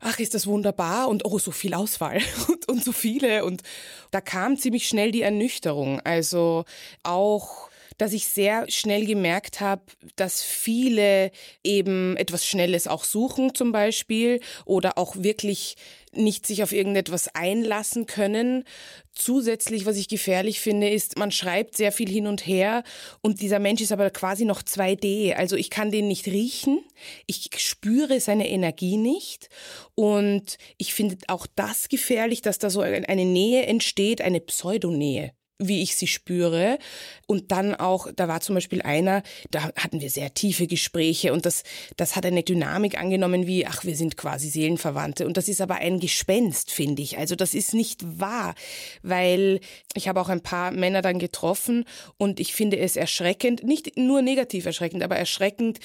ach, 0.00 0.18
ist 0.18 0.34
das 0.34 0.46
wunderbar 0.46 1.08
und 1.08 1.24
oh, 1.24 1.38
so 1.38 1.52
viel 1.52 1.72
Auswahl 1.74 2.20
und, 2.48 2.68
und 2.68 2.84
so 2.84 2.92
viele. 2.92 3.44
Und 3.44 3.62
da 4.10 4.20
kam 4.20 4.56
ziemlich 4.56 4.88
schnell 4.88 5.12
die 5.12 5.22
Ernüchterung. 5.22 6.00
Also 6.00 6.64
auch 7.04 7.70
dass 7.98 8.12
ich 8.12 8.26
sehr 8.26 8.70
schnell 8.70 9.04
gemerkt 9.04 9.60
habe, 9.60 9.82
dass 10.16 10.42
viele 10.42 11.30
eben 11.62 12.16
etwas 12.16 12.46
Schnelles 12.46 12.86
auch 12.86 13.04
suchen 13.04 13.54
zum 13.54 13.72
Beispiel 13.72 14.40
oder 14.64 14.96
auch 14.96 15.16
wirklich 15.16 15.76
nicht 16.12 16.46
sich 16.46 16.62
auf 16.62 16.72
irgendetwas 16.72 17.28
einlassen 17.34 18.06
können. 18.06 18.64
Zusätzlich, 19.12 19.84
was 19.84 19.96
ich 19.96 20.08
gefährlich 20.08 20.60
finde, 20.60 20.88
ist, 20.88 21.18
man 21.18 21.32
schreibt 21.32 21.76
sehr 21.76 21.92
viel 21.92 22.08
hin 22.08 22.26
und 22.26 22.46
her 22.46 22.84
und 23.20 23.40
dieser 23.40 23.58
Mensch 23.58 23.82
ist 23.82 23.92
aber 23.92 24.10
quasi 24.10 24.44
noch 24.44 24.62
2D. 24.62 25.34
Also 25.34 25.56
ich 25.56 25.70
kann 25.70 25.90
den 25.90 26.08
nicht 26.08 26.26
riechen, 26.26 26.80
ich 27.26 27.50
spüre 27.58 28.20
seine 28.20 28.48
Energie 28.48 28.96
nicht 28.96 29.48
und 29.94 30.56
ich 30.78 30.94
finde 30.94 31.16
auch 31.26 31.46
das 31.56 31.88
gefährlich, 31.88 32.42
dass 32.42 32.58
da 32.58 32.70
so 32.70 32.80
eine 32.80 33.24
Nähe 33.24 33.66
entsteht, 33.66 34.22
eine 34.22 34.40
Pseudonähe 34.40 35.32
wie 35.58 35.82
ich 35.82 35.96
sie 35.96 36.06
spüre. 36.06 36.78
Und 37.26 37.50
dann 37.52 37.74
auch, 37.74 38.08
da 38.14 38.28
war 38.28 38.40
zum 38.40 38.54
Beispiel 38.54 38.82
einer, 38.82 39.22
da 39.50 39.72
hatten 39.76 40.00
wir 40.00 40.10
sehr 40.10 40.32
tiefe 40.34 40.66
Gespräche 40.66 41.32
und 41.32 41.46
das, 41.46 41.64
das 41.96 42.16
hat 42.16 42.24
eine 42.24 42.42
Dynamik 42.42 42.98
angenommen 42.98 43.46
wie, 43.46 43.66
ach, 43.66 43.84
wir 43.84 43.96
sind 43.96 44.16
quasi 44.16 44.48
Seelenverwandte. 44.48 45.26
Und 45.26 45.36
das 45.36 45.48
ist 45.48 45.60
aber 45.60 45.76
ein 45.76 46.00
Gespenst, 46.00 46.70
finde 46.70 47.02
ich. 47.02 47.18
Also 47.18 47.34
das 47.34 47.54
ist 47.54 47.74
nicht 47.74 48.00
wahr, 48.20 48.54
weil 49.02 49.60
ich 49.94 50.08
habe 50.08 50.20
auch 50.20 50.28
ein 50.28 50.42
paar 50.42 50.70
Männer 50.70 51.02
dann 51.02 51.18
getroffen 51.18 51.84
und 52.16 52.40
ich 52.40 52.54
finde 52.54 52.78
es 52.78 52.96
erschreckend, 52.96 53.64
nicht 53.64 53.96
nur 53.96 54.22
negativ 54.22 54.66
erschreckend, 54.66 55.02
aber 55.02 55.16
erschreckend, 55.16 55.78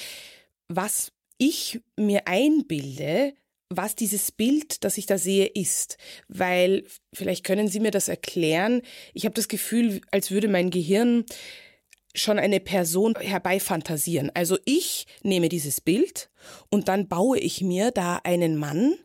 was 0.67 1.11
ich 1.37 1.81
mir 1.97 2.27
einbilde, 2.27 3.33
was 3.69 3.95
dieses 3.95 4.31
Bild, 4.31 4.83
das 4.83 4.97
ich 4.97 5.05
da 5.05 5.17
sehe, 5.17 5.45
ist. 5.45 5.97
Weil, 6.27 6.85
vielleicht 7.13 7.43
können 7.43 7.67
Sie 7.67 7.79
mir 7.79 7.91
das 7.91 8.07
erklären. 8.07 8.81
Ich 9.13 9.25
habe 9.25 9.35
das 9.35 9.47
Gefühl, 9.47 10.01
als 10.11 10.31
würde 10.31 10.47
mein 10.47 10.69
Gehirn 10.69 11.25
schon 12.15 12.39
eine 12.39 12.59
Person 12.59 13.15
herbeifantasieren. 13.19 14.31
Also 14.33 14.57
ich 14.65 15.07
nehme 15.23 15.49
dieses 15.49 15.81
Bild 15.81 16.29
und 16.69 16.87
dann 16.87 17.07
baue 17.07 17.39
ich 17.39 17.61
mir 17.61 17.91
da 17.91 18.19
einen 18.23 18.55
Mann, 18.57 18.95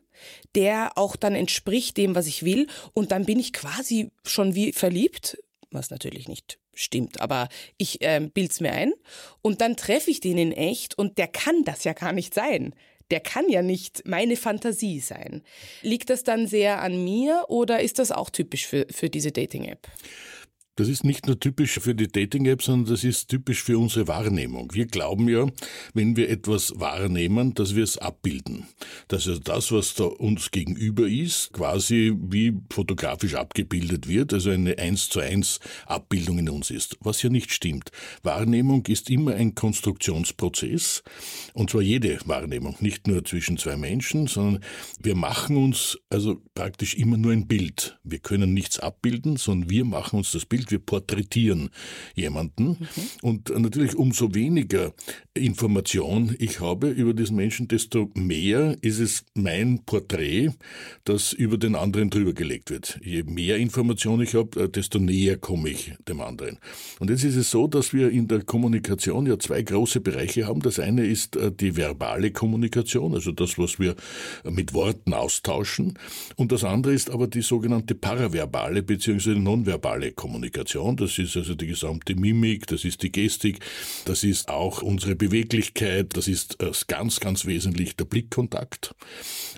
der 0.55 0.91
auch 0.95 1.15
dann 1.15 1.35
entspricht 1.35 1.97
dem, 1.97 2.15
was 2.15 2.27
ich 2.27 2.43
will. 2.43 2.67
Und 2.93 3.11
dann 3.11 3.25
bin 3.25 3.39
ich 3.39 3.53
quasi 3.53 4.11
schon 4.23 4.53
wie 4.53 4.73
verliebt, 4.73 5.39
was 5.71 5.89
natürlich 5.89 6.27
nicht 6.27 6.59
stimmt, 6.73 7.19
aber 7.19 7.49
ich 7.77 8.01
äh, 8.01 8.21
bild's 8.33 8.61
mir 8.61 8.71
ein. 8.71 8.93
Und 9.41 9.61
dann 9.61 9.75
treffe 9.75 10.11
ich 10.11 10.19
den 10.19 10.37
in 10.37 10.51
echt 10.51 10.97
und 10.97 11.17
der 11.17 11.27
kann 11.27 11.63
das 11.65 11.83
ja 11.83 11.93
gar 11.93 12.13
nicht 12.13 12.33
sein 12.33 12.73
der 13.11 13.19
kann 13.19 13.49
ja 13.49 13.61
nicht 13.61 14.03
meine 14.05 14.35
Fantasie 14.35 14.99
sein. 14.99 15.41
Liegt 15.81 16.09
das 16.09 16.23
dann 16.23 16.47
sehr 16.47 16.81
an 16.81 17.03
mir 17.03 17.45
oder 17.47 17.81
ist 17.81 17.99
das 17.99 18.11
auch 18.11 18.29
typisch 18.29 18.67
für, 18.67 18.85
für 18.89 19.09
diese 19.09 19.31
Dating-App? 19.31 19.87
Das 20.79 20.87
ist 20.87 21.03
nicht 21.03 21.27
nur 21.27 21.37
typisch 21.37 21.77
für 21.77 21.93
die 21.93 22.07
Dating-App, 22.07 22.63
sondern 22.63 22.93
das 22.93 23.03
ist 23.03 23.27
typisch 23.27 23.63
für 23.63 23.77
unsere 23.77 24.07
Wahrnehmung. 24.07 24.73
Wir 24.73 24.85
glauben 24.85 25.27
ja, 25.27 25.45
wenn 25.93 26.15
wir 26.15 26.29
etwas 26.29 26.71
wahrnehmen, 26.79 27.53
dass 27.53 27.75
wir 27.75 27.83
es 27.83 27.97
abbilden. 27.97 28.65
Dass 29.09 29.27
also 29.27 29.41
das, 29.41 29.73
was 29.73 29.95
da 29.95 30.05
uns 30.05 30.51
gegenüber 30.51 31.05
ist, 31.05 31.51
quasi 31.51 32.15
wie 32.17 32.53
fotografisch 32.69 33.35
abgebildet 33.35 34.07
wird, 34.07 34.31
also 34.31 34.51
eine 34.51 34.77
eins 34.77 35.09
zu 35.09 35.19
eins 35.19 35.59
Abbildung 35.85 36.39
in 36.39 36.47
uns 36.47 36.71
ist. 36.71 36.95
Was 37.01 37.21
ja 37.23 37.29
nicht 37.29 37.51
stimmt. 37.51 37.91
Wahrnehmung 38.23 38.85
ist 38.85 39.09
immer 39.09 39.33
ein 39.33 39.55
Konstruktionsprozess. 39.55 41.03
Und 41.53 41.71
zwar 41.71 41.81
jede 41.81 42.19
Wahrnehmung. 42.23 42.77
Nicht 42.79 43.05
nur 43.05 43.25
zwischen 43.25 43.57
zwei 43.57 43.75
Menschen, 43.75 44.27
sondern 44.27 44.63
wir 45.01 45.15
machen 45.15 45.57
uns 45.57 45.97
also 46.09 46.41
praktisch 46.53 46.95
immer 46.95 47.17
nur 47.17 47.33
ein 47.33 47.47
Bild. 47.47 47.99
Wir 48.05 48.19
können 48.19 48.53
nichts 48.53 48.79
abbilden, 48.79 49.35
sondern 49.35 49.69
wir 49.69 49.83
machen 49.83 50.19
uns 50.19 50.31
das 50.31 50.45
Bild 50.45 50.68
wir 50.71 50.79
porträtieren 50.79 51.69
jemanden. 52.15 52.69
Mhm. 52.69 52.77
Und 53.21 53.49
natürlich 53.57 53.95
umso 53.95 54.33
weniger 54.33 54.93
Information 55.33 56.35
ich 56.39 56.59
habe 56.59 56.89
über 56.89 57.13
diesen 57.13 57.35
Menschen, 57.35 57.67
desto 57.67 58.09
mehr 58.13 58.75
ist 58.81 58.99
es 58.99 59.23
mein 59.33 59.83
Porträt, 59.85 60.51
das 61.05 61.33
über 61.33 61.57
den 61.57 61.75
anderen 61.75 62.09
drüber 62.09 62.33
gelegt 62.33 62.69
wird. 62.69 62.99
Je 63.03 63.23
mehr 63.23 63.57
Information 63.57 64.21
ich 64.21 64.35
habe, 64.35 64.63
äh, 64.63 64.69
desto 64.69 64.99
näher 64.99 65.37
komme 65.37 65.69
ich 65.69 65.93
dem 66.07 66.21
anderen. 66.21 66.57
Und 66.99 67.09
jetzt 67.09 67.23
ist 67.23 67.35
es 67.35 67.51
so, 67.51 67.67
dass 67.67 67.93
wir 67.93 68.09
in 68.09 68.27
der 68.27 68.43
Kommunikation 68.43 69.25
ja 69.25 69.39
zwei 69.39 69.61
große 69.61 70.01
Bereiche 70.01 70.47
haben. 70.47 70.61
Das 70.61 70.79
eine 70.79 71.05
ist 71.05 71.35
äh, 71.35 71.51
die 71.51 71.75
verbale 71.75 72.31
Kommunikation, 72.31 73.13
also 73.13 73.31
das, 73.31 73.57
was 73.57 73.79
wir 73.79 73.95
mit 74.43 74.73
Worten 74.73 75.13
austauschen. 75.13 75.97
Und 76.35 76.51
das 76.51 76.63
andere 76.63 76.93
ist 76.93 77.09
aber 77.09 77.27
die 77.27 77.41
sogenannte 77.41 77.95
paraverbale 77.95 78.83
bzw. 78.83 79.35
nonverbale 79.35 80.11
Kommunikation. 80.11 80.58
Kommunikation. 80.59 80.97
Das 80.97 81.17
ist 81.17 81.37
also 81.37 81.55
die 81.55 81.67
gesamte 81.67 82.15
Mimik, 82.15 82.67
das 82.67 82.85
ist 82.85 83.03
die 83.03 83.11
Gestik, 83.11 83.59
das 84.05 84.23
ist 84.23 84.49
auch 84.49 84.81
unsere 84.81 85.15
Beweglichkeit, 85.15 86.15
das 86.15 86.27
ist 86.27 86.61
äh, 86.61 86.71
ganz, 86.87 87.19
ganz 87.19 87.45
wesentlich 87.45 87.95
der 87.95 88.05
Blickkontakt. 88.05 88.95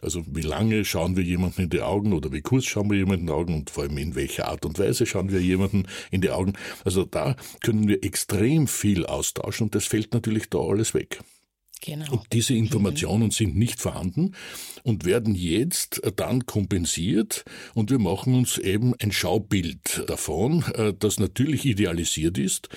Also 0.01 0.23
wie 0.27 0.41
lange 0.41 0.85
schauen 0.85 1.15
wir 1.15 1.23
jemanden 1.23 1.63
in 1.63 1.69
die 1.69 1.81
Augen 1.81 2.13
oder 2.13 2.31
wie 2.31 2.41
kurz 2.41 2.65
schauen 2.65 2.89
wir 2.89 2.97
jemanden 2.97 3.21
in 3.21 3.27
die 3.27 3.33
Augen 3.33 3.53
und 3.53 3.69
vor 3.69 3.83
allem 3.83 3.97
in 3.97 4.15
welcher 4.15 4.47
Art 4.47 4.65
und 4.65 4.79
Weise 4.79 5.05
schauen 5.05 5.31
wir 5.31 5.41
jemanden 5.41 5.87
in 6.11 6.21
die 6.21 6.29
Augen. 6.29 6.53
Also 6.83 7.05
da 7.05 7.35
können 7.61 7.87
wir 7.87 8.03
extrem 8.03 8.67
viel 8.67 9.05
austauschen 9.05 9.65
und 9.65 9.75
das 9.75 9.85
fällt 9.85 10.13
natürlich 10.13 10.49
da 10.49 10.59
alles 10.59 10.93
weg. 10.93 11.19
Genau. 11.81 12.11
Und 12.11 12.21
diese 12.31 12.53
Informationen 12.53 13.25
mhm. 13.25 13.31
sind 13.31 13.55
nicht 13.55 13.79
vorhanden 13.79 14.35
und 14.83 15.03
werden 15.05 15.33
jetzt 15.33 16.01
dann 16.15 16.45
kompensiert 16.45 17.43
und 17.73 17.89
wir 17.89 17.97
machen 17.97 18.35
uns 18.35 18.59
eben 18.59 18.93
ein 19.01 19.11
Schaubild 19.11 20.03
davon, 20.07 20.63
äh, 20.75 20.93
das 20.97 21.19
natürlich 21.19 21.65
idealisiert 21.65 22.37
ist. 22.37 22.69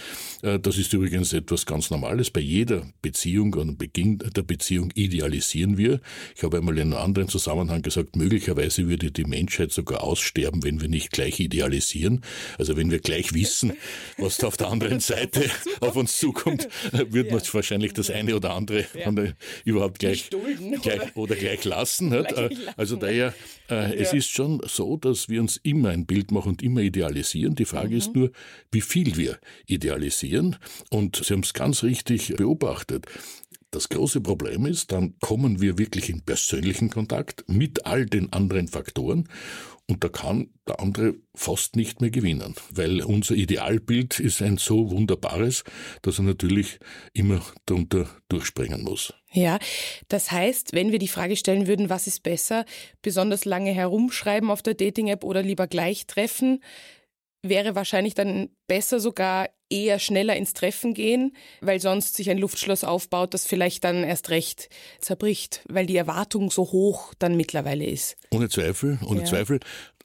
Äh, 0.42 0.58
das 0.58 0.78
ist 0.78 0.92
übrigens 0.94 1.34
etwas 1.34 1.66
ganz 1.66 1.90
Normales. 1.90 2.30
Bei 2.30 2.40
jeder 2.40 2.86
Beziehung, 3.02 3.54
und 3.54 3.76
Beginn 3.76 4.18
der 4.18 4.42
Beziehung 4.42 4.90
idealisieren 4.94 5.76
wir. 5.76 6.00
Ich 6.34 6.42
habe 6.42 6.58
einmal 6.58 6.78
in 6.78 6.92
einem 6.92 7.02
anderen 7.02 7.28
Zusammenhang 7.28 7.82
gesagt, 7.82 8.16
möglicherweise 8.16 8.88
würde 8.88 9.10
die 9.10 9.24
Menschheit 9.24 9.72
sogar 9.72 10.02
aussterben, 10.02 10.62
wenn 10.62 10.80
wir 10.80 10.88
nicht 10.88 11.10
gleich 11.10 11.40
idealisieren. 11.40 12.22
Also 12.58 12.76
wenn 12.76 12.90
wir 12.90 13.00
gleich 13.00 13.34
wissen, 13.34 13.74
was 14.16 14.38
da 14.38 14.46
auf 14.46 14.56
der 14.56 14.68
anderen 14.68 15.00
Seite 15.00 15.50
auf 15.80 15.96
uns 15.96 16.18
zukommt, 16.18 16.68
wird 16.92 17.30
man 17.30 17.42
wahrscheinlich 17.52 17.92
das 17.92 18.10
eine 18.10 18.34
oder 18.34 18.54
andere 18.54 18.86
ja. 18.94 19.12
überhaupt 19.64 19.98
gleich, 19.98 20.30
dulden, 20.30 20.80
gleich 20.80 21.00
oder, 21.00 21.16
oder 21.16 21.36
gleich 21.36 21.64
lassen 21.64 21.84
lassen 21.84 22.12
hat. 22.12 22.32
Äh, 22.32 22.50
also 22.76 22.96
daher, 22.96 23.34
äh, 23.70 23.94
es 23.94 24.12
ist 24.12 24.30
schon 24.30 24.60
so, 24.66 24.96
dass 24.96 25.28
wir 25.28 25.40
uns 25.40 25.58
immer 25.58 25.90
ein 25.90 26.06
Bild 26.06 26.30
machen 26.30 26.50
und 26.50 26.62
immer 26.62 26.80
idealisieren. 26.80 27.54
Die 27.54 27.64
Frage 27.64 27.90
mhm. 27.90 27.96
ist 27.96 28.14
nur, 28.14 28.30
wie 28.70 28.80
viel 28.80 29.16
wir 29.16 29.38
idealisieren. 29.66 30.56
Und 30.90 31.16
Sie 31.24 31.32
haben 31.32 31.40
es 31.40 31.54
ganz 31.54 31.82
richtig 31.82 32.34
beobachtet. 32.36 33.06
Das 33.70 33.88
große 33.88 34.20
Problem 34.20 34.66
ist, 34.66 34.92
dann 34.92 35.14
kommen 35.18 35.60
wir 35.60 35.78
wirklich 35.78 36.08
in 36.08 36.22
persönlichen 36.22 36.90
Kontakt 36.90 37.44
mit 37.48 37.86
all 37.86 38.06
den 38.06 38.32
anderen 38.32 38.68
Faktoren 38.68 39.28
und 39.86 40.02
da 40.02 40.08
kann 40.08 40.48
der 40.66 40.80
andere 40.80 41.14
fast 41.34 41.76
nicht 41.76 42.00
mehr 42.00 42.10
gewinnen, 42.10 42.54
weil 42.70 43.02
unser 43.02 43.34
Idealbild 43.34 44.18
ist 44.18 44.40
ein 44.40 44.56
so 44.56 44.90
wunderbares, 44.90 45.62
dass 46.00 46.18
er 46.18 46.24
natürlich 46.24 46.78
immer 47.12 47.42
darunter 47.66 48.08
durchspringen 48.28 48.82
muss. 48.82 49.12
Ja, 49.30 49.58
das 50.08 50.30
heißt, 50.30 50.72
wenn 50.72 50.92
wir 50.92 50.98
die 50.98 51.08
Frage 51.08 51.36
stellen 51.36 51.66
würden, 51.66 51.90
was 51.90 52.06
ist 52.06 52.22
besser, 52.22 52.64
besonders 53.02 53.44
lange 53.44 53.72
herumschreiben 53.72 54.50
auf 54.50 54.62
der 54.62 54.74
Dating-App 54.74 55.24
oder 55.24 55.42
lieber 55.42 55.66
gleich 55.66 56.06
treffen, 56.06 56.62
wäre 57.44 57.74
wahrscheinlich 57.74 58.14
dann 58.14 58.48
besser 58.66 58.98
sogar 58.98 59.48
eher 59.70 59.98
schneller 59.98 60.36
ins 60.36 60.54
Treffen 60.54 60.94
gehen, 60.94 61.36
weil 61.60 61.80
sonst 61.80 62.16
sich 62.16 62.30
ein 62.30 62.38
Luftschloss 62.38 62.84
aufbaut, 62.84 63.34
das 63.34 63.46
vielleicht 63.46 63.84
dann 63.84 64.04
erst 64.04 64.30
recht 64.30 64.68
zerbricht, 65.00 65.62
weil 65.68 65.86
die 65.86 65.96
Erwartung 65.96 66.50
so 66.50 66.62
hoch 66.62 67.14
dann 67.18 67.36
mittlerweile 67.36 67.84
ist. 67.84 68.16
Ohne 68.30 68.48
Zweifel, 68.48 68.98
ohne 69.06 69.20
ja. 69.20 69.26
Zweifel. 69.26 69.60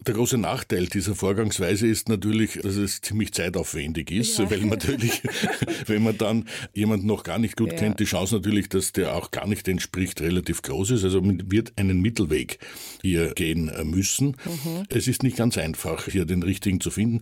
Der 0.08 0.14
große 0.14 0.38
Nachteil 0.38 0.88
dieser 0.88 1.14
Vorgangsweise 1.14 1.86
ist 1.86 2.08
natürlich, 2.08 2.60
dass 2.62 2.78
es 2.78 3.02
ziemlich 3.02 3.34
zeitaufwendig 3.34 4.12
ist, 4.12 4.40
ja. 4.40 4.50
weil 4.50 4.62
natürlich, 4.62 5.22
wenn 5.88 6.04
man 6.04 6.18
dann 6.18 6.48
jemanden 6.74 7.06
noch 7.06 7.24
gar 7.24 7.38
nicht 7.38 7.58
gut 7.58 7.74
ja. 7.74 7.78
kennt, 7.78 8.00
die 8.00 8.06
Chance 8.06 8.36
natürlich, 8.36 8.70
dass 8.70 8.94
der 8.94 9.14
auch 9.14 9.32
gar 9.32 9.46
nicht 9.46 9.68
entspricht, 9.68 10.22
relativ 10.22 10.62
groß 10.62 10.92
ist. 10.92 11.04
Also 11.04 11.22
man 11.22 11.52
wird 11.52 11.74
einen 11.76 12.00
Mittelweg 12.02 12.60
hier 13.02 13.34
gehen 13.34 13.72
müssen. 13.84 14.38
Mhm. 14.46 14.86
Es 14.88 15.08
ist 15.08 15.22
nicht 15.22 15.36
ganz 15.36 15.58
einfach, 15.58 16.06
hier 16.06 16.26
den 16.26 16.44
richtigen 16.44 16.80
zu 16.80 16.92
finden. 16.92 17.20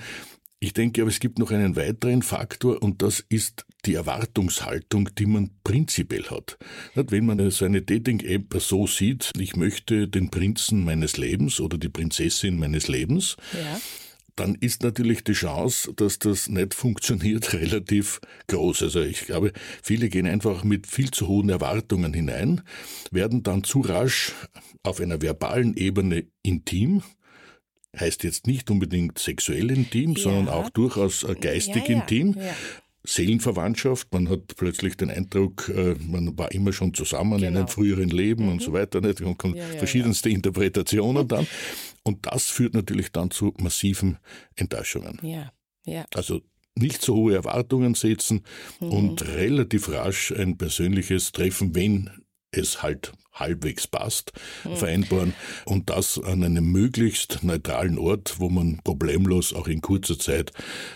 Ich 0.60 0.74
denke 0.74 1.02
aber, 1.02 1.10
es 1.10 1.20
gibt 1.20 1.38
noch 1.38 1.52
einen 1.52 1.76
weiteren 1.76 2.24
Faktor 2.24 2.82
und 2.82 3.02
das 3.04 3.24
ist 3.30 3.67
die 3.88 3.96
Erwartungshaltung, 3.96 5.10
die 5.18 5.26
man 5.26 5.50
prinzipiell 5.64 6.26
hat. 6.26 6.58
Wenn 6.94 7.26
man 7.26 7.50
so 7.50 7.66
eine 7.66 7.82
Dating-App 7.82 8.56
so 8.60 8.86
sieht, 8.86 9.32
ich 9.40 9.56
möchte 9.56 10.08
den 10.08 10.30
Prinzen 10.30 10.84
meines 10.84 11.18
Lebens 11.18 11.60
oder 11.60 11.78
die 11.78 11.90
Prinzessin 11.90 12.60
meines 12.60 12.90
Lebens, 12.90 13.38
ja. 13.54 13.80
dann 14.36 14.56
ist 14.56 14.84
natürlich 14.84 15.24
die 15.24 15.34
Chance, 15.34 15.94
dass 15.96 16.20
das 16.20 16.50
nicht 16.50 16.74
funktioniert, 16.74 17.54
relativ 17.54 18.20
groß. 18.48 18.84
Also 18.84 19.02
ich 19.02 19.22
glaube, 19.22 19.54
viele 19.82 20.10
gehen 20.10 20.28
einfach 20.28 20.66
mit 20.66 20.86
viel 20.86 21.12
zu 21.12 21.28
hohen 21.28 21.50
Erwartungen 21.50 22.14
hinein, 22.14 22.62
werden 23.12 23.42
dann 23.42 23.64
zu 23.64 23.80
rasch 23.80 24.34
auf 24.84 25.00
einer 25.00 25.22
verbalen 25.22 25.76
Ebene 25.76 26.26
intim, 26.44 27.04
heißt 27.98 28.24
jetzt 28.24 28.48
nicht 28.48 28.70
unbedingt 28.70 29.18
sexuell 29.18 29.72
intim, 29.72 30.14
ja. 30.14 30.24
sondern 30.24 30.50
auch 30.50 30.70
durchaus 30.70 31.24
äh, 31.24 31.36
geistig 31.36 31.88
ja, 31.88 32.00
intim. 32.00 32.36
Seelenverwandtschaft. 33.08 34.14
Man 34.14 34.30
hat 34.30 34.56
plötzlich 34.58 34.98
den 34.98 35.10
Eindruck, 35.10 35.70
äh, 35.70 35.96
man 36.00 36.38
war 36.38 36.52
immer 36.52 36.74
schon 36.74 36.94
zusammen 36.94 37.38
genau. 37.38 37.42
in 37.42 37.46
einem 37.48 37.66
genau. 37.66 37.68
früheren 37.68 38.10
Leben 38.10 38.46
mhm. 38.46 38.52
und 38.54 38.62
so 38.62 38.74
weiter. 38.74 39.02
Nicht? 39.02 39.22
Und 39.22 39.38
kommen 39.38 39.56
ja, 39.56 39.68
ja, 39.68 39.78
verschiedenste 39.78 40.30
ja. 40.30 40.36
Interpretationen 40.36 41.28
dann. 41.28 41.48
Und 42.04 42.26
das 42.26 42.46
führt 42.50 42.74
natürlich 42.74 43.12
dann 43.12 43.32
zu 43.32 43.54
massiven 43.60 44.18
Enttäuschungen. 44.56 45.20
Ja, 45.22 45.52
ja. 45.86 46.06
Also 46.14 46.42
nicht 46.76 47.02
so 47.02 47.16
hohe 47.16 47.36
Erwartungen 47.36 47.96
setzen 47.96 48.44
mhm. 48.80 48.90
und 48.90 49.28
relativ 49.28 49.90
rasch 49.90 50.32
ein 50.32 50.58
persönliches 50.58 51.32
Treffen, 51.32 51.76
wenn 51.76 52.10
es 52.52 52.82
halt 52.82 53.12
halbwegs 53.40 53.88
passt, 53.88 54.32
mhm. 54.64 54.76
vereinbaren 54.76 55.34
und 55.66 55.90
das 55.90 56.20
an 56.20 56.44
einem 56.44 56.72
möglichst 56.72 57.44
neutralen 57.44 57.98
Ort, 57.98 58.40
wo 58.40 58.50
man 58.50 58.80
problemlos 58.84 59.54
auch 59.54 59.68
in 59.68 59.82
kurzer 59.82 60.18
Zeit 60.18 60.52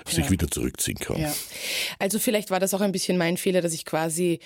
sich 0.08 0.26
ja. 0.26 0.30
wieder 0.32 0.50
zurückziehen 0.50 0.98
kann. 0.98 1.22
Ja. 1.22 1.34
Also 2.00 2.20
vielleicht 2.20 2.50
war 2.50 2.60
das 2.60 2.74
auch 2.74 2.82
ein 2.82 2.92
bisschen 2.92 3.18
mein 3.18 3.38
Fehler, 3.38 3.62
dass 3.62 3.74
ich 3.74 3.86
quasi 3.86 4.40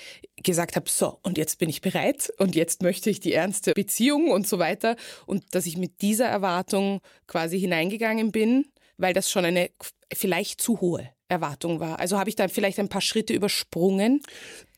gesagt 0.44 0.76
habe, 0.76 0.90
so, 0.90 1.20
und 1.24 1.38
jetzt 1.38 1.58
bin 1.58 1.70
ich 1.70 1.82
bereit 1.82 2.32
und 2.38 2.56
jetzt 2.56 2.82
möchte 2.82 3.10
ich 3.10 3.20
die 3.20 3.34
ernste 3.34 3.74
Beziehung 3.74 4.30
und 4.30 4.48
so 4.48 4.60
weiter 4.60 4.96
und 5.26 5.44
dass 5.56 5.66
ich 5.66 5.78
mit 5.78 6.02
dieser 6.02 6.28
Erwartung 6.28 7.02
quasi 7.28 7.60
hineingegangen 7.60 8.32
bin, 8.32 8.66
weil 8.98 9.14
das 9.14 9.30
schon 9.30 9.46
eine 9.46 9.70
vielleicht 10.14 10.62
zu 10.62 10.82
hohe 10.82 11.10
Erwartung 11.28 11.80
war. 11.80 12.00
Also 12.00 12.20
habe 12.20 12.30
ich 12.30 12.36
da 12.36 12.48
vielleicht 12.48 12.80
ein 12.80 12.90
paar 12.90 13.02
Schritte 13.02 13.34
übersprungen. 13.34 14.22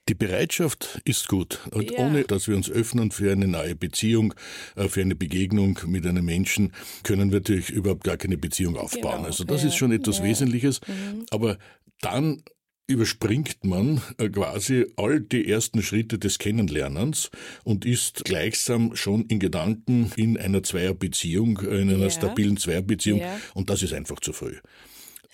Die 0.10 0.16
Bereitschaft 0.16 1.02
ist 1.04 1.28
gut. 1.28 1.60
Und 1.72 1.92
ja. 1.92 2.00
ohne 2.00 2.24
dass 2.24 2.48
wir 2.48 2.56
uns 2.56 2.70
öffnen 2.70 3.12
für 3.12 3.32
eine 3.32 3.48
neue 3.48 3.76
Beziehung, 3.76 4.34
äh, 4.76 4.88
für 4.88 5.02
eine 5.02 5.16
Begegnung 5.16 5.80
mit 5.86 6.06
einem 6.06 6.26
Menschen, 6.26 6.74
können 7.04 7.32
wir 7.32 7.40
natürlich 7.40 7.70
überhaupt 7.70 8.04
gar 8.04 8.18
keine 8.18 8.38
Beziehung 8.38 8.78
aufbauen. 8.78 9.18
Genau. 9.18 9.28
Also 9.28 9.44
das 9.44 9.64
ja. 9.64 9.70
ist 9.70 9.76
schon 9.76 9.92
etwas 9.92 10.20
ja. 10.20 10.24
Wesentliches. 10.24 10.82
Mhm. 10.88 11.26
Aber 11.30 11.58
dann 12.02 12.44
überspringt 12.88 13.66
man 13.66 14.02
äh, 14.18 14.30
quasi 14.30 14.86
all 14.96 15.20
die 15.20 15.50
ersten 15.50 15.84
Schritte 15.84 16.18
des 16.18 16.40
Kennenlernens 16.40 17.30
und 17.66 17.86
ist 17.86 18.24
gleichsam 18.24 18.96
schon 18.96 19.26
in 19.26 19.40
Gedanken 19.40 20.12
in 20.16 20.38
einer 20.38 20.64
Zweierbeziehung, 20.64 21.60
äh, 21.60 21.82
in 21.82 21.94
einer 21.94 22.10
stabilen 22.10 22.56
Zweierbeziehung. 22.56 23.22
Und 23.54 23.70
das 23.70 23.84
ist 23.84 23.94
einfach 23.94 24.22
zu 24.22 24.32
früh. 24.32 24.56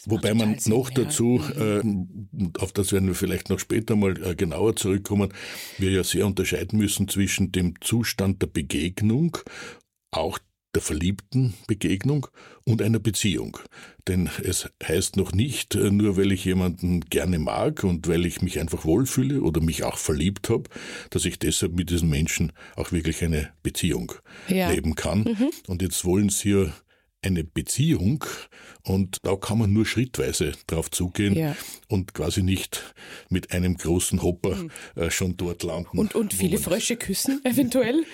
Wobei 0.06 0.34
man 0.34 0.58
noch 0.66 0.88
Sinn, 0.88 0.96
dazu, 0.96 1.42
ja. 1.56 1.80
äh, 1.80 1.84
auf 2.60 2.74
das 2.74 2.92
werden 2.92 3.08
wir 3.08 3.16
vielleicht 3.16 3.50
noch 3.50 3.60
später 3.60 3.96
mal 3.96 4.22
äh, 4.24 4.36
genauer 4.36 4.76
zurückkommen, 4.76 5.34
wir 5.78 5.92
ja 5.92 6.04
sehr 6.04 6.26
unterscheiden 6.26 6.78
müssen 6.80 7.08
zwischen 7.08 7.52
dem 7.52 7.76
Zustand 7.82 8.42
der 8.42 8.48
Begegnung, 8.48 9.38
auch 10.12 10.40
der 10.76 10.82
verliebten 10.82 11.54
Begegnung 11.68 12.28
und 12.66 12.82
einer 12.82 13.00
Beziehung. 13.00 13.58
Denn 14.08 14.30
es 14.44 14.68
heißt 14.84 15.18
noch 15.18 15.32
nicht, 15.32 15.76
äh, 15.76 15.92
nur 15.92 16.18
weil 16.18 16.32
ich 16.32 16.46
jemanden 16.46 17.02
gerne 17.02 17.40
mag 17.40 17.84
und 17.84 18.08
weil 18.08 18.26
ich 18.26 18.42
mich 18.42 18.60
einfach 18.60 18.84
wohlfühle 18.84 19.42
oder 19.42 19.62
mich 19.62 19.84
auch 19.84 19.98
verliebt 19.98 20.50
habe, 20.50 20.64
dass 21.12 21.26
ich 21.26 21.40
deshalb 21.40 21.74
mit 21.74 21.90
diesem 21.90 22.10
Menschen 22.10 22.52
auch 22.76 22.92
wirklich 22.92 23.24
eine 23.24 23.50
Beziehung 23.62 24.14
ja. 24.48 24.72
leben 24.72 24.96
kann. 24.96 25.20
Mhm. 25.20 25.50
Und 25.68 25.82
jetzt 25.82 26.04
wollen 26.06 26.30
Sie 26.30 26.52
ja 26.52 26.74
eine 27.24 27.44
Beziehung 27.44 28.24
und 28.84 29.18
da 29.24 29.36
kann 29.36 29.58
man 29.58 29.74
nur 29.74 29.86
schrittweise 29.86 30.54
drauf 30.68 30.92
zugehen 30.92 31.36
ja. 31.36 31.56
und 31.88 32.14
quasi 32.14 32.44
nicht 32.44 32.94
mit 33.30 33.52
einem 33.52 33.78
großen 33.78 34.22
Hopper 34.22 34.56
mhm. 34.56 34.72
äh, 34.96 35.10
schon 35.10 35.38
dort 35.38 35.64
landen. 35.64 35.98
Und, 35.98 36.16
und 36.16 36.34
viele 36.34 36.58
Frösche 36.58 36.98
küssen 36.98 37.42
eventuell? 37.46 38.06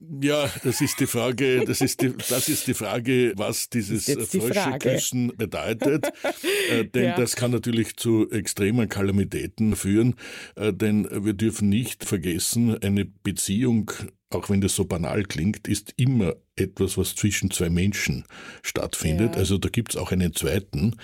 Ja, 0.00 0.48
das 0.62 0.80
ist 0.80 1.00
die 1.00 1.06
Frage, 1.06 1.64
das 1.64 1.80
ist 1.80 2.00
die, 2.02 2.12
das 2.28 2.48
ist 2.48 2.66
die 2.68 2.74
Frage, 2.74 3.32
was 3.36 3.68
dieses 3.68 4.04
Fröscheküssen 4.04 5.32
bedeutet. 5.36 6.06
äh, 6.70 6.84
denn 6.84 7.04
ja. 7.04 7.16
das 7.16 7.34
kann 7.34 7.50
natürlich 7.50 7.96
zu 7.96 8.30
extremen 8.30 8.88
Kalamitäten 8.88 9.74
führen. 9.74 10.14
Äh, 10.54 10.72
denn 10.72 11.08
wir 11.10 11.32
dürfen 11.32 11.68
nicht 11.68 12.04
vergessen, 12.04 12.80
eine 12.82 13.04
Beziehung 13.04 13.90
auch 14.30 14.50
wenn 14.50 14.60
das 14.60 14.74
so 14.74 14.84
banal 14.84 15.24
klingt, 15.24 15.68
ist 15.68 15.94
immer 15.96 16.34
etwas, 16.54 16.98
was 16.98 17.14
zwischen 17.14 17.50
zwei 17.50 17.70
Menschen 17.70 18.24
stattfindet. 18.62 19.34
Ja. 19.34 19.40
Also 19.40 19.56
da 19.56 19.70
gibt's 19.70 19.96
auch 19.96 20.12
einen 20.12 20.34
zweiten, 20.34 20.96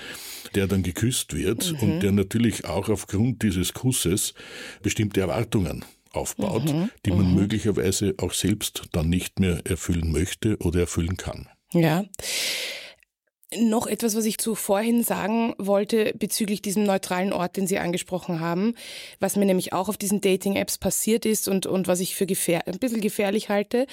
der 0.55 0.67
dann 0.67 0.83
geküsst 0.83 1.35
wird 1.35 1.73
mhm. 1.73 1.79
und 1.79 2.01
der 2.01 2.13
natürlich 2.13 2.67
auch 2.67 2.91
aufgrund 2.91 3.43
dieses 3.43 3.73
Kusses 3.73 4.35
bestimmte 4.83 5.23
Erwartungen 5.23 5.85
aufbaut, 6.17 6.73
mhm. 6.73 6.91
die 7.05 7.11
man 7.11 7.29
mhm. 7.29 7.35
möglicherweise 7.35 8.15
auch 8.19 8.33
selbst 8.33 8.85
dann 8.93 9.09
nicht 9.09 9.41
mehr 9.41 9.61
erfüllen 9.65 10.13
möchte 10.13 10.57
oder 10.59 10.81
erfüllen 10.81 11.17
kann. 11.17 11.49
Ja. 11.73 12.05
Noch 13.59 13.87
etwas, 13.87 14.17
was 14.17 14.25
ich 14.25 14.39
zu 14.39 14.55
vorhin 14.55 15.05
sagen 15.05 15.55
wollte 15.59 16.13
bezüglich 16.19 16.63
diesem 16.63 16.85
neutralen 16.85 17.33
Ort, 17.33 17.57
den 17.57 17.67
Sie 17.67 17.79
angesprochen 17.79 18.41
haben, 18.41 18.75
was 19.21 19.37
mir 19.37 19.45
nämlich 19.45 19.73
auch 19.73 19.89
auf 19.89 19.97
diesen 19.97 20.21
Dating-Apps 20.21 20.79
passiert 20.79 21.27
ist 21.27 21.49
und, 21.49 21.67
und 21.67 21.87
was 21.87 22.01
ich 22.01 22.15
für 22.15 22.27
gefähr 22.27 22.67
ein 22.67 22.79
bisschen 22.79 23.01
gefährlich 23.01 23.49
halte. 23.49 23.87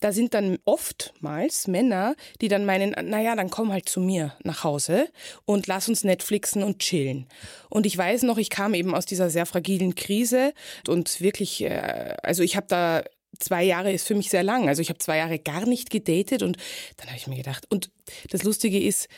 Da 0.00 0.12
sind 0.12 0.34
dann 0.34 0.58
oftmals 0.64 1.66
Männer, 1.66 2.14
die 2.40 2.48
dann 2.48 2.64
meinen, 2.64 2.94
naja, 3.08 3.36
dann 3.36 3.50
komm 3.50 3.72
halt 3.72 3.88
zu 3.88 4.00
mir 4.00 4.34
nach 4.42 4.64
Hause 4.64 5.08
und 5.44 5.66
lass 5.66 5.88
uns 5.88 6.04
Netflixen 6.04 6.62
und 6.62 6.80
chillen. 6.80 7.26
Und 7.68 7.86
ich 7.86 7.96
weiß 7.96 8.22
noch, 8.22 8.38
ich 8.38 8.50
kam 8.50 8.74
eben 8.74 8.94
aus 8.94 9.06
dieser 9.06 9.30
sehr 9.30 9.46
fragilen 9.46 9.94
Krise 9.94 10.52
und 10.88 11.20
wirklich, 11.20 11.62
äh, 11.62 12.16
also 12.22 12.42
ich 12.42 12.56
habe 12.56 12.66
da 12.68 13.02
zwei 13.38 13.64
Jahre 13.64 13.92
ist 13.92 14.06
für 14.06 14.14
mich 14.14 14.30
sehr 14.30 14.42
lang. 14.42 14.68
Also 14.68 14.82
ich 14.82 14.88
habe 14.88 14.98
zwei 14.98 15.18
Jahre 15.18 15.38
gar 15.38 15.66
nicht 15.66 15.90
gedatet 15.90 16.42
und 16.42 16.56
dann 16.96 17.08
habe 17.08 17.18
ich 17.18 17.26
mir 17.26 17.36
gedacht, 17.36 17.66
und 17.70 17.90
das 18.30 18.42
Lustige 18.42 18.80
ist, 18.80 19.08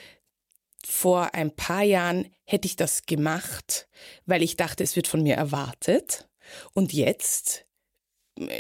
vor 0.85 1.35
ein 1.35 1.55
paar 1.55 1.83
Jahren 1.83 2.29
hätte 2.45 2.67
ich 2.67 2.77
das 2.77 3.03
gemacht, 3.03 3.89
weil 4.27 4.43
ich 4.43 4.57
dachte, 4.57 4.85
es 4.85 4.97
wird 4.97 5.09
von 5.09 5.23
mir 5.23 5.35
erwartet. 5.35 6.29
Und 6.73 6.93
jetzt 6.93 7.67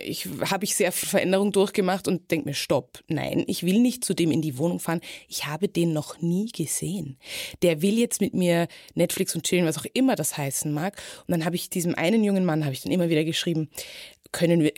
ich 0.04 0.26
habe 0.50 0.64
ich 0.64 0.74
sehr 0.74 0.92
viel 0.92 1.08
Veränderung 1.08 1.52
durchgemacht 1.52 2.08
und 2.08 2.30
denke 2.30 2.48
mir, 2.48 2.54
stopp, 2.54 3.02
nein, 3.08 3.44
ich 3.46 3.64
will 3.64 3.80
nicht 3.80 4.04
zu 4.04 4.14
dem 4.14 4.30
in 4.30 4.42
die 4.42 4.58
Wohnung 4.58 4.80
fahren. 4.80 5.00
Ich 5.28 5.46
habe 5.46 5.68
den 5.68 5.92
noch 5.92 6.20
nie 6.20 6.46
gesehen. 6.46 7.18
Der 7.62 7.82
will 7.82 7.98
jetzt 7.98 8.20
mit 8.20 8.34
mir 8.34 8.68
Netflix 8.94 9.34
und 9.34 9.44
chillen, 9.44 9.66
was 9.66 9.78
auch 9.78 9.86
immer 9.92 10.16
das 10.16 10.36
heißen 10.36 10.72
mag. 10.72 11.00
Und 11.26 11.32
dann 11.32 11.44
habe 11.44 11.56
ich 11.56 11.70
diesem 11.70 11.94
einen 11.94 12.24
jungen 12.24 12.44
Mann, 12.44 12.64
habe 12.64 12.72
ich 12.72 12.82
dann 12.82 12.92
immer 12.92 13.08
wieder 13.08 13.24
geschrieben, 13.24 13.70
können 14.32 14.62
wir, 14.62 14.72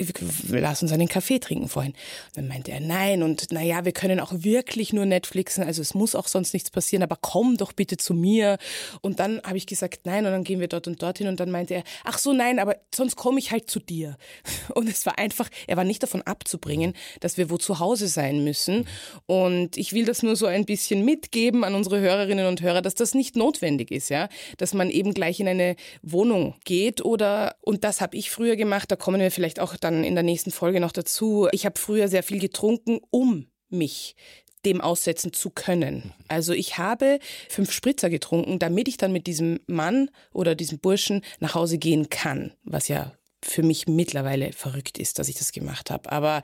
lass 0.49 0.83
uns 0.83 0.93
einen 0.93 1.09
Kaffee 1.09 1.39
trinken 1.39 1.69
vorhin. 1.69 1.93
Und 1.93 2.37
dann 2.37 2.49
meinte 2.49 2.71
er, 2.71 2.81
nein, 2.81 3.23
und 3.23 3.51
naja, 3.53 3.85
wir 3.85 3.93
können 3.93 4.21
auch 4.21 4.33
wirklich 4.33 4.93
nur 4.93 5.07
Netflixen, 5.07 5.65
also 5.65 5.83
es 5.83 5.95
muss 5.95 6.15
auch 6.15 6.29
sonst 6.29 6.53
nichts 6.53 6.71
passieren, 6.71 7.03
aber 7.03 7.19
komm 7.21 7.57
doch 7.57 7.73
bitte 7.73 7.97
zu 7.97 8.15
mir. 8.15 8.59
Und 9.01 9.19
dann 9.19 9.41
habe 9.43 9.57
ich 9.57 9.67
gesagt, 9.67 10.01
nein, 10.05 10.25
und 10.27 10.33
dann 10.33 10.45
gehen 10.45 10.61
wir 10.61 10.69
dort 10.69 10.87
und 10.87 11.03
dorthin. 11.03 11.27
Und 11.27 11.41
dann 11.41 11.51
meinte 11.51 11.75
er, 11.75 11.85
ach 12.05 12.19
so, 12.19 12.33
nein, 12.33 12.59
aber 12.59 12.77
sonst 12.95 13.17
komme 13.17 13.39
ich 13.39 13.51
halt 13.51 13.69
zu 13.69 13.81
dir. 13.81 14.17
Und 14.75 14.89
es 14.89 15.05
war 15.05 15.19
einfach, 15.19 15.49
er 15.67 15.77
war 15.77 15.85
nicht 15.85 16.03
davon 16.03 16.23
abzubringen, 16.23 16.95
dass 17.21 17.37
wir 17.37 17.51
wo 17.51 17.59
zu 17.59 17.81
Hause 17.81 18.09
sein 18.09 18.45
müssen. 18.45 18.87
Und 19.27 19.77
ich 19.77 19.93
will 19.93 20.05
das 20.05 20.23
nur 20.23 20.37
so 20.37 20.47
ein 20.47 20.65
bisschen 20.65 21.05
mitgeben 21.05 21.65
an 21.65 21.75
unsere 21.75 22.01
Hörerinnen 22.01 22.47
und 22.47 22.63
Hörer, 22.63 22.83
dass 22.83 22.95
das 22.95 23.15
nicht 23.15 23.37
notwendig 23.37 23.91
ist, 23.91 24.09
ja, 24.11 24.29
dass 24.59 24.75
man 24.75 24.91
eben 24.91 25.13
gleich 25.13 25.41
in 25.41 25.49
eine 25.49 25.77
Wohnung 26.03 26.55
geht 26.65 27.05
oder, 27.05 27.57
und 27.63 27.85
das 27.85 28.01
habe 28.01 28.17
ich 28.17 28.31
früher 28.31 28.57
gemacht, 28.57 28.91
da 28.91 28.97
kommen 28.97 29.21
wir 29.21 29.31
vielleicht 29.31 29.40
auch 29.61 29.77
dann 29.77 30.05
in 30.05 30.15
der 30.15 30.25
nächsten 30.25 30.51
Folge 30.51 30.81
noch 30.81 30.93
dazu. 30.93 31.49
Ich 31.53 31.65
habe 31.65 31.81
früher 31.81 32.09
sehr 32.09 32.23
viel 32.23 32.39
getrunken, 32.39 33.01
um 33.11 33.47
mich 33.69 34.17
dem 34.65 34.81
aussetzen 34.81 35.33
zu 35.33 35.51
können. 35.51 36.13
Also 36.29 36.53
ich 36.53 36.79
habe 36.79 37.19
fünf 37.49 37.73
Spritzer 37.73 38.11
getrunken, 38.11 38.59
damit 38.59 38.89
ich 38.89 38.97
dann 38.97 39.13
mit 39.13 39.27
diesem 39.27 39.61
Mann 39.67 40.11
oder 40.33 40.55
diesem 40.55 40.79
Burschen 40.79 41.23
nach 41.39 41.55
Hause 41.55 41.79
gehen 41.79 42.11
kann, 42.11 42.53
was 42.65 42.89
ja 42.89 43.13
für 43.43 43.63
mich 43.63 43.89
mittlerweile 43.89 44.53
verrückt 44.53 44.99
ist, 44.99 45.19
dass 45.19 45.29
ich 45.29 45.37
das 45.37 45.53
gemacht 45.53 45.91
habe. 45.91 46.13
Aber 46.13 46.43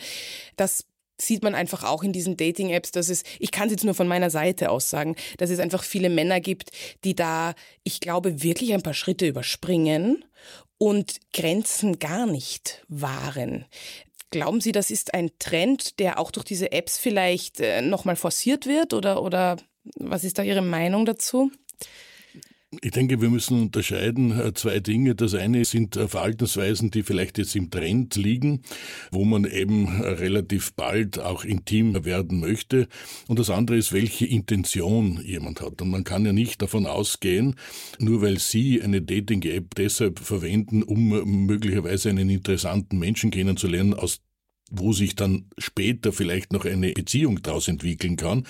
das 0.56 0.87
sieht 1.20 1.42
man 1.42 1.54
einfach 1.54 1.85
auch 1.85 2.02
in 2.02 2.12
diesen 2.12 2.37
Dating-Apps, 2.37 2.90
dass 2.90 3.09
es, 3.09 3.22
ich 3.38 3.50
kann 3.50 3.66
es 3.66 3.72
jetzt 3.72 3.85
nur 3.85 3.94
von 3.94 4.09
meiner 4.09 4.30
Seite 4.30 4.70
aus 4.70 4.90
sagen, 4.90 5.16
dass 5.38 5.50
es 5.50 5.61
einfach 5.61 5.82
viele 5.82 6.11
Männer 6.11 6.40
gibt, 6.40 6.70
die 7.04 7.14
da, 7.14 7.54
ich 7.85 8.00
glaube, 8.00 8.42
wirklich 8.42 8.74
ein 8.74 8.82
paar 8.82 8.94
Schritte 8.94 9.26
überspringen 9.26 10.24
und 10.78 11.20
Grenzen 11.32 11.98
gar 11.98 12.26
nicht 12.26 12.84
wahren. 12.88 13.64
Glauben 14.30 14.60
Sie, 14.60 14.72
das 14.72 14.90
ist 14.90 15.14
ein 15.14 15.30
Trend, 15.38 15.98
der 15.98 16.18
auch 16.18 16.30
durch 16.30 16.44
diese 16.44 16.72
Apps 16.72 16.98
vielleicht 16.98 17.60
äh, 17.60 17.80
nochmal 17.80 18.16
forciert 18.16 18.66
wird 18.66 18.92
oder, 18.92 19.22
oder 19.22 19.56
was 19.94 20.24
ist 20.24 20.38
da 20.38 20.42
Ihre 20.42 20.62
Meinung 20.62 21.06
dazu? 21.06 21.50
Ich 22.83 22.90
denke, 22.90 23.20
wir 23.20 23.31
müssen 23.31 23.62
unterscheiden 23.62 24.38
äh, 24.38 24.52
zwei 24.52 24.81
Dinge. 24.81 25.14
Das 25.14 25.35
eine 25.35 25.64
sind 25.64 25.96
äh, 25.96 26.09
Verhaltensweisen, 26.09 26.90
die 26.90 27.05
vielleicht 27.05 27.38
jetzt 27.38 27.55
im 27.55 27.70
Trend 27.70 28.16
liegen, 28.16 28.62
wo 29.12 29.24
man 29.24 29.44
eben 29.44 29.87
äh, 29.87 30.09
relativ 30.09 30.74
bald 30.74 31.20
auch 31.20 31.44
intim 31.44 32.05
werden 32.05 32.40
möchte. 32.40 32.88
Und 33.29 33.38
das 33.38 33.50
andere 33.50 33.76
ist, 33.76 33.92
welche 33.92 34.26
Intention 34.26 35.20
jemand 35.24 35.61
hat. 35.61 35.81
Und 35.81 35.90
man 35.90 36.02
kann 36.02 36.26
ja 36.26 36.33
nicht 36.33 36.61
davon 36.61 36.87
ausgehen, 36.87 37.55
nur 38.00 38.20
weil 38.20 38.40
Sie 38.40 38.83
eine 38.83 39.00
Dating-App 39.00 39.76
deshalb 39.76 40.18
verwenden, 40.18 40.83
um 40.83 41.46
möglicherweise 41.46 42.09
einen 42.09 42.29
interessanten 42.29 42.98
Menschen 42.98 43.31
kennenzulernen, 43.31 43.94
aus 43.94 44.20
wo 44.68 44.92
sich 44.92 45.14
dann 45.14 45.48
später 45.59 46.12
vielleicht 46.12 46.52
noch 46.52 46.64
eine 46.64 46.92
Beziehung 46.92 47.40
daraus 47.40 47.68
entwickeln 47.68 48.16
kann, 48.16 48.44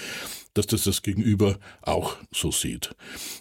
dass 0.56 0.66
das 0.66 0.84
das 0.84 1.02
Gegenüber 1.02 1.58
auch 1.82 2.16
so 2.32 2.50
sieht. 2.50 2.94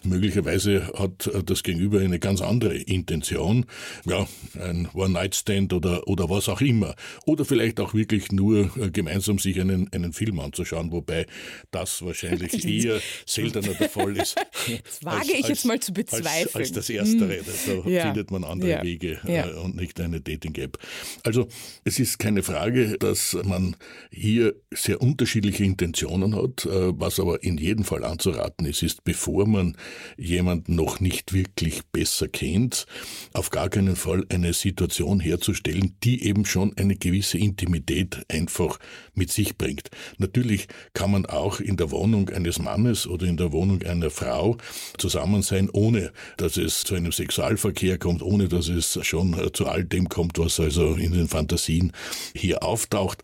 Möglicherweise 0.04 0.92
hat 0.98 1.30
das 1.46 1.62
Gegenüber 1.62 2.00
eine 2.00 2.18
ganz 2.18 2.40
andere 2.40 2.76
Intention, 2.76 3.66
ja, 4.04 4.26
ein 4.60 4.88
One-Night-Stand 4.92 5.72
oder, 5.72 6.06
oder 6.08 6.28
was 6.28 6.48
auch 6.48 6.60
immer. 6.60 6.94
Oder 7.24 7.44
vielleicht 7.44 7.80
auch 7.80 7.94
wirklich 7.94 8.32
nur 8.32 8.70
gemeinsam 8.92 9.38
sich 9.38 9.60
einen, 9.60 9.92
einen 9.92 10.12
Film 10.12 10.40
anzuschauen, 10.40 10.92
wobei 10.92 11.26
das 11.70 12.02
wahrscheinlich 12.02 12.64
eher 12.66 13.00
seltener 13.24 13.74
der 13.74 13.88
Fall 13.88 14.16
ist. 14.16 14.36
Das 14.84 15.04
wage 15.04 15.18
als, 15.18 15.28
ich 15.28 15.48
jetzt 15.48 15.64
mal 15.64 15.78
zu 15.80 15.92
bezweifeln. 15.92 16.26
Als, 16.26 16.54
als 16.54 16.72
das 16.72 16.90
Erstere. 16.90 17.38
Hm. 17.38 17.82
Da 17.84 17.90
ja. 17.90 18.06
findet 18.06 18.30
man 18.30 18.44
andere 18.44 18.70
ja. 18.70 18.82
Wege 18.82 19.20
ja. 19.26 19.46
und 19.58 19.76
nicht 19.76 20.00
eine 20.00 20.20
Dating-App. 20.20 20.78
Also 21.22 21.48
es 21.84 21.98
ist 21.98 22.18
keine 22.18 22.42
Frage, 22.42 22.98
dass 22.98 23.36
man 23.44 23.76
hier 24.10 24.54
sehr 24.72 25.00
unterschiedliche 25.00 25.64
Intentionen 25.64 26.34
hat. 26.34 26.66
Was 27.06 27.20
aber 27.20 27.40
in 27.44 27.56
jedem 27.56 27.84
Fall 27.84 28.02
anzuraten 28.02 28.66
ist, 28.66 28.82
ist, 28.82 29.04
bevor 29.04 29.46
man 29.46 29.76
jemanden 30.16 30.74
noch 30.74 30.98
nicht 30.98 31.32
wirklich 31.32 31.82
besser 31.92 32.26
kennt, 32.26 32.84
auf 33.32 33.50
gar 33.50 33.68
keinen 33.68 33.94
Fall 33.94 34.24
eine 34.28 34.52
Situation 34.52 35.20
herzustellen, 35.20 35.94
die 36.02 36.24
eben 36.24 36.44
schon 36.44 36.76
eine 36.76 36.96
gewisse 36.96 37.38
Intimität 37.38 38.24
einfach 38.28 38.80
mit 39.14 39.30
sich 39.30 39.56
bringt. 39.56 39.88
Natürlich 40.18 40.66
kann 40.94 41.12
man 41.12 41.26
auch 41.26 41.60
in 41.60 41.76
der 41.76 41.92
Wohnung 41.92 42.28
eines 42.30 42.58
Mannes 42.58 43.06
oder 43.06 43.28
in 43.28 43.36
der 43.36 43.52
Wohnung 43.52 43.84
einer 43.84 44.10
Frau 44.10 44.56
zusammen 44.98 45.42
sein, 45.42 45.70
ohne 45.70 46.12
dass 46.38 46.56
es 46.56 46.82
zu 46.82 46.96
einem 46.96 47.12
Sexualverkehr 47.12 47.98
kommt, 47.98 48.20
ohne 48.20 48.48
dass 48.48 48.66
es 48.66 48.98
schon 49.02 49.40
zu 49.52 49.66
all 49.66 49.84
dem 49.84 50.08
kommt, 50.08 50.40
was 50.40 50.58
also 50.58 50.94
in 50.94 51.12
den 51.12 51.28
Fantasien 51.28 51.92
hier 52.34 52.64
auftaucht. 52.64 53.22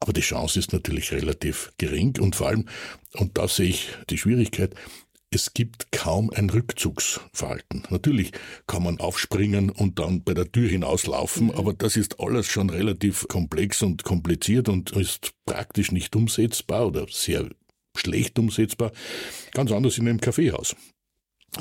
Aber 0.00 0.12
die 0.12 0.20
Chance 0.20 0.58
ist 0.58 0.72
natürlich 0.72 1.12
relativ 1.12 1.72
gering 1.78 2.16
und 2.20 2.36
vor 2.36 2.48
allem, 2.48 2.66
und 3.14 3.36
da 3.36 3.48
sehe 3.48 3.68
ich 3.68 3.88
die 4.10 4.18
Schwierigkeit, 4.18 4.74
es 5.30 5.52
gibt 5.52 5.92
kaum 5.92 6.30
ein 6.30 6.48
Rückzugsverhalten. 6.48 7.84
Natürlich 7.90 8.32
kann 8.66 8.82
man 8.82 8.98
aufspringen 8.98 9.68
und 9.70 9.98
dann 9.98 10.22
bei 10.22 10.32
der 10.32 10.50
Tür 10.50 10.68
hinauslaufen, 10.68 11.46
mhm. 11.48 11.52
aber 11.52 11.74
das 11.74 11.96
ist 11.96 12.20
alles 12.20 12.46
schon 12.46 12.70
relativ 12.70 13.26
komplex 13.28 13.82
und 13.82 14.04
kompliziert 14.04 14.68
und 14.68 14.92
ist 14.92 15.32
praktisch 15.44 15.92
nicht 15.92 16.16
umsetzbar 16.16 16.86
oder 16.86 17.06
sehr 17.10 17.48
schlecht 17.96 18.38
umsetzbar. 18.38 18.92
Ganz 19.52 19.70
anders 19.70 19.98
in 19.98 20.08
einem 20.08 20.20
Kaffeehaus. 20.20 20.74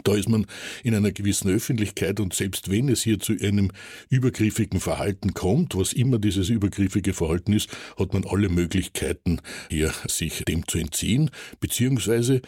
Da 0.04 0.16
ist 0.16 0.28
man 0.30 0.46
in 0.84 0.94
einer 0.94 1.12
gewissen 1.12 1.50
Öffentlichkeit 1.50 2.20
und 2.20 2.34
selbst 2.34 2.70
wenn 2.70 2.90
es 2.90 3.04
hier 3.04 3.20
zu 3.20 3.34
einem 3.34 3.72
übergriffigen 4.10 4.80
Verhalten 4.80 5.34
kommt, 5.34 5.76
was 5.76 5.94
immer 5.94 6.20
dieses 6.20 6.50
übergriffige 6.50 7.14
Verhalten 7.14 7.54
ist, 7.54 7.70
hat 7.98 8.14
man 8.14 8.26
alle 8.26 8.50
Möglichkeiten, 8.50 9.40
hier 9.70 9.94
sich 10.08 10.44
dem 10.46 10.68
zu 10.68 10.78
entziehen, 10.78 11.32
beziehungsweise 11.60 12.42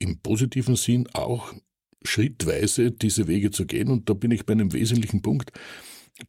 im 0.00 0.18
positiven 0.18 0.74
Sinn 0.74 1.08
auch 1.12 1.54
schrittweise 2.04 2.90
diese 2.90 3.28
Wege 3.28 3.52
zu 3.52 3.64
gehen. 3.64 3.88
Und 3.88 4.08
da 4.08 4.14
bin 4.14 4.32
ich 4.32 4.44
bei 4.44 4.52
einem 4.52 4.72
wesentlichen 4.72 5.22
Punkt. 5.22 5.52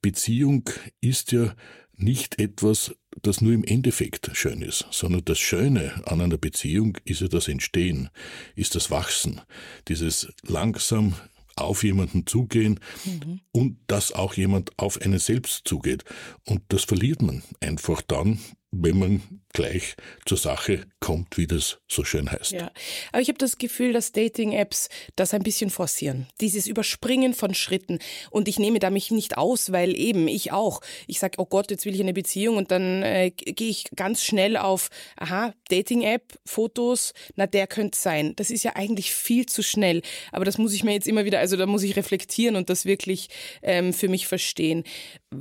Beziehung 0.02 0.70
ist 1.02 1.32
ja 1.32 1.56
nicht 1.96 2.40
etwas, 2.40 2.96
das 3.22 3.42
nur 3.42 3.54
im 3.54 3.64
Endeffekt 3.64 4.32
schön 4.34 4.62
ist, 4.62 4.86
sondern 4.92 5.24
das 5.26 5.40
Schöne 5.40 6.02
an 6.06 6.22
einer 6.22 6.38
Beziehung 6.38 6.98
ist 7.06 7.22
ja 7.22 7.28
das 7.28 7.48
Entstehen, 7.48 8.10
ist 8.56 8.76
das 8.76 8.92
Wachsen, 8.92 9.42
dieses 9.88 10.34
langsam 10.44 11.14
auf 11.56 11.84
jemanden 11.84 12.26
zugehen 12.26 12.80
mhm. 13.06 13.42
und 13.52 13.78
dass 13.88 14.12
auch 14.12 14.34
jemand 14.34 14.72
auf 14.78 15.00
einen 15.02 15.20
selbst 15.20 15.68
zugeht. 15.68 16.04
Und 16.46 16.62
das 16.70 16.84
verliert 16.84 17.22
man 17.22 17.44
einfach 17.60 18.02
dann, 18.02 18.40
wenn 18.74 18.98
man 18.98 19.22
gleich 19.54 19.96
zur 20.26 20.38
Sache 20.38 20.86
kommt, 21.00 21.38
wie 21.38 21.46
das 21.46 21.78
so 21.88 22.04
schön 22.04 22.32
heißt. 22.32 22.54
Ja, 22.54 22.72
aber 23.12 23.22
ich 23.22 23.28
habe 23.28 23.38
das 23.38 23.60
Gefühl, 23.60 23.94
dass 23.94 24.12
Dating-Apps 24.12 24.90
das 25.16 25.34
ein 25.34 25.44
bisschen 25.44 25.70
forcieren. 25.70 26.28
Dieses 26.42 26.66
Überspringen 26.66 27.36
von 27.36 27.54
Schritten. 27.54 28.00
Und 28.32 28.48
ich 28.48 28.58
nehme 28.58 28.80
da 28.80 28.90
mich 28.90 29.12
nicht 29.12 29.38
aus, 29.38 29.72
weil 29.72 29.96
eben 29.96 30.28
ich 30.28 30.52
auch. 30.52 30.82
Ich 31.06 31.20
sage, 31.20 31.36
oh 31.38 31.46
Gott, 31.46 31.70
jetzt 31.70 31.86
will 31.86 31.94
ich 31.94 32.02
eine 32.02 32.14
Beziehung 32.14 32.58
und 32.58 32.72
dann 32.72 33.04
äh, 33.04 33.30
gehe 33.30 33.70
ich 33.70 33.86
ganz 33.96 34.24
schnell 34.24 34.58
auf, 34.58 34.90
aha, 35.18 35.54
Dating-App, 35.70 36.40
Fotos, 36.46 37.14
na 37.36 37.46
der 37.46 37.68
könnte 37.68 37.98
sein. 37.98 38.34
Das 38.36 38.50
ist 38.50 38.64
ja 38.64 38.76
eigentlich 38.76 39.14
viel 39.14 39.46
zu 39.46 39.62
schnell. 39.62 40.02
Aber 40.32 40.46
das 40.46 40.58
muss 40.58 40.74
ich 40.74 40.84
mir 40.84 40.94
jetzt 40.94 41.08
immer 41.08 41.26
wieder, 41.26 41.40
also 41.40 41.58
da 41.58 41.68
muss 41.68 41.84
ich 41.84 41.96
reflektieren 41.96 42.56
und 42.56 42.72
das 42.72 42.86
wirklich 42.86 43.30
ähm, 43.62 43.94
für 43.94 44.10
mich 44.10 44.26
verstehen. 44.26 44.84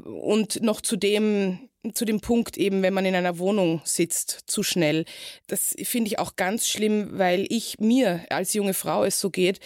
Und 0.04 0.62
noch 0.62 0.82
zu 0.82 0.96
dem, 0.96 1.70
zu 1.94 2.04
dem 2.04 2.20
Punkt 2.20 2.56
eben, 2.56 2.82
wenn 2.82 2.94
man 2.94 3.04
in 3.04 3.16
einer 3.16 3.38
Wohnung 3.38 3.80
sitzt, 3.84 4.44
zu 4.46 4.62
schnell. 4.62 5.04
Das 5.48 5.74
finde 5.82 6.08
ich 6.08 6.18
auch 6.20 6.36
ganz 6.36 6.68
schlimm, 6.68 7.18
weil 7.18 7.44
ich 7.48 7.80
mir 7.80 8.24
als 8.30 8.54
junge 8.54 8.72
Frau 8.74 9.04
es 9.04 9.18
so 9.18 9.30
geht, 9.30 9.58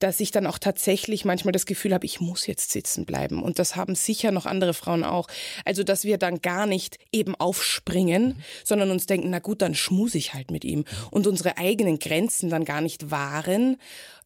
dass 0.00 0.18
ich 0.18 0.32
dann 0.32 0.46
auch 0.46 0.58
tatsächlich 0.58 1.24
manchmal 1.24 1.52
das 1.52 1.66
Gefühl 1.66 1.94
habe, 1.94 2.06
ich 2.06 2.20
muss 2.20 2.48
jetzt 2.48 2.72
sitzen 2.72 3.06
bleiben. 3.06 3.40
Und 3.40 3.60
das 3.60 3.76
haben 3.76 3.94
sicher 3.94 4.32
noch 4.32 4.46
andere 4.46 4.74
Frauen 4.74 5.04
auch. 5.04 5.28
Also, 5.64 5.84
dass 5.84 6.04
wir 6.04 6.18
dann 6.18 6.42
gar 6.42 6.66
nicht 6.66 6.98
eben 7.12 7.36
aufspringen, 7.36 8.28
mhm. 8.28 8.36
sondern 8.64 8.90
uns 8.90 9.06
denken, 9.06 9.30
na 9.30 9.38
gut, 9.38 9.62
dann 9.62 9.76
schmus 9.76 10.16
ich 10.16 10.34
halt 10.34 10.50
mit 10.50 10.64
ihm 10.64 10.84
und 11.12 11.28
unsere 11.28 11.56
eigenen 11.56 12.00
Grenzen 12.00 12.50
dann 12.50 12.64
gar 12.64 12.80
nicht 12.80 13.12
wahren 13.12 13.76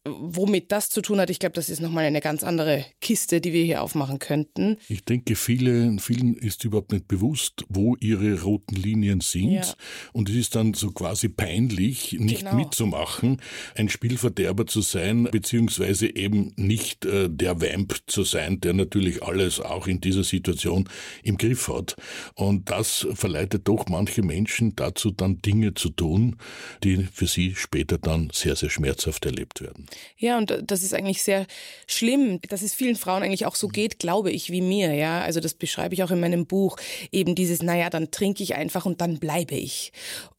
Womit 0.07 0.71
das 0.71 0.91
zu 0.91 1.01
tun 1.01 1.19
hat, 1.19 1.31
ich 1.31 1.39
glaube, 1.39 1.53
das 1.53 1.67
ist 1.67 1.81
nochmal 1.81 2.05
eine 2.05 2.21
ganz 2.21 2.43
andere 2.43 2.85
Kiste, 3.01 3.41
die 3.41 3.53
wir 3.53 3.63
hier 3.63 3.81
aufmachen 3.81 4.19
könnten. 4.19 4.77
Ich 4.87 5.03
denke, 5.03 5.35
viele, 5.35 5.97
vielen 5.97 6.35
ist 6.35 6.63
überhaupt 6.63 6.91
nicht 6.91 7.07
bewusst, 7.07 7.34
wo 7.69 7.95
ihre 7.99 8.41
roten 8.41 8.75
Linien 8.75 9.21
sind. 9.21 9.51
Ja. 9.51 9.73
Und 10.13 10.29
es 10.29 10.35
ist 10.35 10.55
dann 10.55 10.73
so 10.73 10.91
quasi 10.91 11.29
peinlich, 11.29 12.13
nicht 12.13 12.39
genau. 12.39 12.55
mitzumachen, 12.55 13.41
ein 13.75 13.89
Spielverderber 13.89 14.67
zu 14.67 14.81
sein, 14.81 15.25
beziehungsweise 15.31 16.15
eben 16.15 16.53
nicht 16.55 17.05
äh, 17.05 17.29
der 17.29 17.61
Vamp 17.61 17.95
zu 18.07 18.23
sein, 18.23 18.59
der 18.61 18.73
natürlich 18.73 19.23
alles 19.23 19.59
auch 19.59 19.87
in 19.87 20.01
dieser 20.01 20.23
Situation 20.23 20.89
im 21.23 21.37
Griff 21.37 21.67
hat. 21.67 21.95
Und 22.35 22.69
das 22.69 23.07
verleitet 23.13 23.67
doch 23.67 23.87
manche 23.87 24.21
Menschen 24.21 24.75
dazu, 24.75 25.11
dann 25.11 25.41
Dinge 25.41 25.73
zu 25.73 25.89
tun, 25.89 26.37
die 26.83 27.07
für 27.11 27.27
sie 27.27 27.55
später 27.55 27.97
dann 27.97 28.29
sehr, 28.33 28.55
sehr 28.55 28.69
schmerzhaft 28.69 29.25
erlebt 29.25 29.61
werden. 29.61 29.85
Ja, 30.17 30.37
und 30.37 30.63
das 30.65 30.83
ist 30.83 30.93
eigentlich 30.93 31.23
sehr 31.23 31.47
schlimm, 31.87 32.39
dass 32.49 32.61
es 32.61 32.73
vielen 32.73 32.95
Frauen 32.95 33.23
eigentlich 33.23 33.45
auch 33.45 33.55
so 33.55 33.67
geht, 33.67 33.99
glaube 33.99 34.31
ich, 34.31 34.51
wie 34.51 34.61
mir. 34.61 34.93
Ja, 34.93 35.21
also 35.21 35.39
das 35.39 35.53
beschreibe 35.53 35.93
ich 35.93 36.03
auch 36.03 36.11
in 36.11 36.19
meinem 36.19 36.45
Buch. 36.45 36.77
Eben 37.11 37.24
dieses, 37.33 37.63
naja, 37.63 37.89
dann 37.89 38.11
trinke 38.11 38.43
ich 38.43 38.55
einfach 38.55 38.85
und 38.85 39.01
dann 39.01 39.17
bleibe 39.17 39.55
ich 39.55 39.91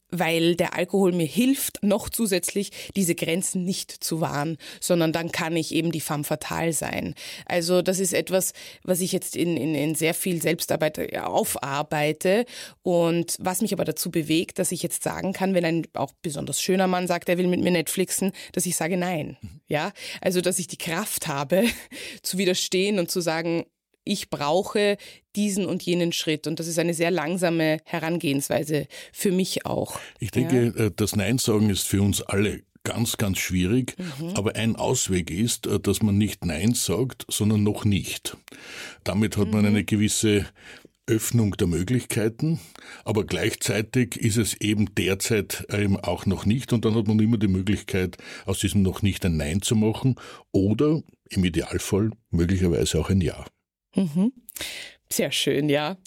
weil 0.09 0.55
der 0.55 0.75
Alkohol 0.75 1.11
mir 1.11 1.25
hilft, 1.25 1.83
noch 1.83 2.09
zusätzlich 2.09 2.71
diese 2.95 3.15
Grenzen 3.15 3.63
nicht 3.63 3.91
zu 3.91 4.21
wahren, 4.21 4.57
sondern 4.79 5.11
dann 5.11 5.31
kann 5.31 5.55
ich 5.55 5.73
eben 5.73 5.91
die 5.91 6.01
femme 6.01 6.23
fatale 6.23 6.73
sein. 6.73 7.13
Also 7.45 7.81
das 7.81 7.99
ist 7.99 8.13
etwas, 8.13 8.53
was 8.83 9.01
ich 9.01 9.11
jetzt 9.11 9.35
in, 9.35 9.57
in, 9.57 9.75
in 9.75 9.95
sehr 9.95 10.13
viel 10.13 10.41
Selbstarbeit 10.41 10.97
äh, 10.97 11.19
aufarbeite 11.19 12.45
und 12.83 13.35
was 13.39 13.61
mich 13.61 13.73
aber 13.73 13.85
dazu 13.85 14.09
bewegt, 14.09 14.59
dass 14.59 14.71
ich 14.71 14.81
jetzt 14.81 15.03
sagen 15.03 15.33
kann, 15.33 15.53
wenn 15.53 15.65
ein 15.65 15.87
auch 15.93 16.13
besonders 16.21 16.61
schöner 16.61 16.87
Mann 16.87 17.07
sagt, 17.07 17.29
er 17.29 17.37
will 17.37 17.47
mit 17.47 17.61
mir 17.61 17.71
Netflixen, 17.71 18.31
dass 18.53 18.65
ich 18.65 18.75
sage 18.75 18.97
nein. 18.97 19.37
Mhm. 19.41 19.61
Ja, 19.67 19.91
also 20.21 20.39
dass 20.39 20.59
ich 20.59 20.67
die 20.67 20.77
Kraft 20.77 21.27
habe, 21.27 21.65
zu 22.21 22.37
widerstehen 22.37 22.99
und 22.99 23.11
zu 23.11 23.19
sagen, 23.19 23.65
ich 24.07 24.29
brauche 24.29 24.97
diesen 25.35 25.65
und 25.65 25.83
jenen 25.83 26.11
Schritt. 26.11 26.47
Und 26.47 26.59
das 26.59 26.67
ist 26.67 26.79
eine 26.79 26.93
sehr 26.93 27.11
langsame 27.11 27.79
Herangehensweise 27.85 28.87
für 29.11 29.31
mich 29.31 29.65
auch. 29.65 29.99
Ich 30.19 30.31
denke, 30.31 30.73
ja. 30.75 30.85
Äh, 30.85 30.91
das 30.95 31.15
Nein 31.15 31.37
sagen 31.37 31.69
ist 31.69 31.87
für 31.87 32.01
uns 32.01 32.21
alle 32.21 32.61
ganz, 32.83 33.17
ganz 33.17 33.37
schwierig. 33.39 33.95
Mhm. 33.97 34.29
Aber 34.35 34.55
ein 34.55 34.75
Ausweg 34.75 35.29
ist, 35.29 35.67
äh, 35.67 35.79
dass 35.79 36.01
man 36.01 36.17
nicht 36.17 36.45
Nein 36.45 36.73
sagt, 36.73 37.25
sondern 37.29 37.63
noch 37.63 37.85
nicht. 37.85 38.37
Damit 39.03 39.37
hat 39.37 39.51
man 39.51 39.61
mhm. 39.61 39.67
eine 39.67 39.83
gewisse 39.83 40.45
Öffnung 41.09 41.55
der 41.55 41.67
Möglichkeiten, 41.67 42.59
aber 43.05 43.23
gleichzeitig 43.25 44.17
ist 44.17 44.35
es 44.35 44.59
eben 44.59 44.93
derzeit 44.95 45.65
eben 45.71 45.95
auch 45.97 46.25
noch 46.25 46.45
nicht 46.45 46.73
und 46.73 46.83
dann 46.83 46.95
hat 46.95 47.07
man 47.07 47.17
immer 47.19 47.37
die 47.37 47.47
Möglichkeit, 47.47 48.17
aus 48.45 48.59
diesem 48.59 48.81
noch 48.81 49.01
nicht 49.01 49.25
ein 49.25 49.37
Nein 49.37 49.61
zu 49.61 49.75
machen 49.75 50.15
oder 50.51 51.01
im 51.29 51.45
Idealfall 51.45 52.11
möglicherweise 52.29 52.99
auch 52.99 53.09
ein 53.09 53.21
Ja. 53.21 53.45
Mhm. 53.97 54.31
Sehr 55.11 55.31
schön, 55.31 55.69
ja. 55.69 55.97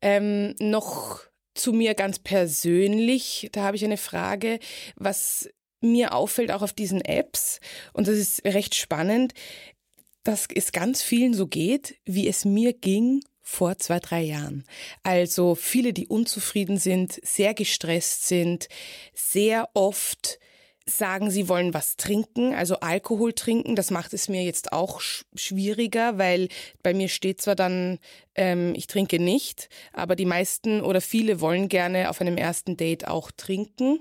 Ähm, 0.00 0.54
noch 0.60 1.20
zu 1.54 1.72
mir 1.72 1.94
ganz 1.94 2.18
persönlich, 2.18 3.48
da 3.52 3.62
habe 3.62 3.76
ich 3.76 3.84
eine 3.84 3.96
Frage, 3.96 4.58
was 4.96 5.48
mir 5.80 6.14
auffällt 6.14 6.50
auch 6.50 6.62
auf 6.62 6.72
diesen 6.72 7.00
Apps, 7.00 7.60
und 7.92 8.08
das 8.08 8.16
ist 8.16 8.44
recht 8.44 8.74
spannend, 8.74 9.34
dass 10.24 10.48
es 10.54 10.72
ganz 10.72 11.02
vielen 11.02 11.34
so 11.34 11.46
geht, 11.46 11.96
wie 12.04 12.28
es 12.28 12.44
mir 12.44 12.72
ging 12.72 13.22
vor 13.42 13.78
zwei, 13.78 14.00
drei 14.00 14.22
Jahren. 14.22 14.64
Also 15.02 15.54
viele, 15.54 15.92
die 15.92 16.06
unzufrieden 16.06 16.78
sind, 16.78 17.20
sehr 17.22 17.52
gestresst 17.52 18.26
sind, 18.26 18.68
sehr 19.12 19.68
oft 19.74 20.38
sagen, 20.86 21.30
sie 21.30 21.48
wollen 21.48 21.72
was 21.72 21.96
trinken, 21.96 22.54
also 22.54 22.80
Alkohol 22.80 23.32
trinken. 23.32 23.74
Das 23.76 23.90
macht 23.90 24.12
es 24.12 24.28
mir 24.28 24.42
jetzt 24.42 24.72
auch 24.72 25.00
sch 25.00 25.24
schwieriger, 25.34 26.18
weil 26.18 26.48
bei 26.82 26.92
mir 26.92 27.08
steht 27.08 27.40
zwar 27.40 27.54
dann, 27.54 27.98
ähm, 28.34 28.74
ich 28.76 28.86
trinke 28.86 29.18
nicht, 29.18 29.68
aber 29.92 30.16
die 30.16 30.26
meisten 30.26 30.82
oder 30.82 31.00
viele 31.00 31.40
wollen 31.40 31.68
gerne 31.68 32.10
auf 32.10 32.20
einem 32.20 32.36
ersten 32.36 32.76
Date 32.76 33.08
auch 33.08 33.30
trinken. 33.30 34.00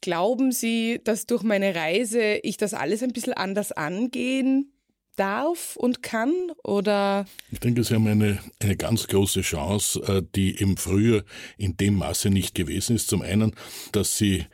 Glauben 0.00 0.52
Sie, 0.52 1.00
dass 1.04 1.26
durch 1.26 1.42
meine 1.42 1.74
Reise 1.74 2.36
ich 2.42 2.56
das 2.56 2.74
alles 2.74 3.02
ein 3.02 3.12
bisschen 3.12 3.34
anders 3.34 3.72
angehen 3.72 4.72
darf 5.18 5.76
und 5.76 6.02
kann? 6.02 6.32
Oder? 6.64 7.26
Ich 7.50 7.60
denke, 7.60 7.82
Sie 7.84 7.94
haben 7.94 8.06
eine, 8.06 8.38
eine 8.60 8.76
ganz 8.76 9.06
große 9.06 9.42
Chance, 9.42 10.00
äh, 10.06 10.22
die 10.34 10.52
im 10.52 10.76
Frühjahr 10.76 11.22
in 11.56 11.76
dem 11.76 11.94
Maße 11.94 12.30
nicht 12.30 12.54
gewesen 12.54 12.96
ist. 12.96 13.08
Zum 13.08 13.22
einen, 13.22 13.54
dass 13.92 14.16
Sie 14.16 14.46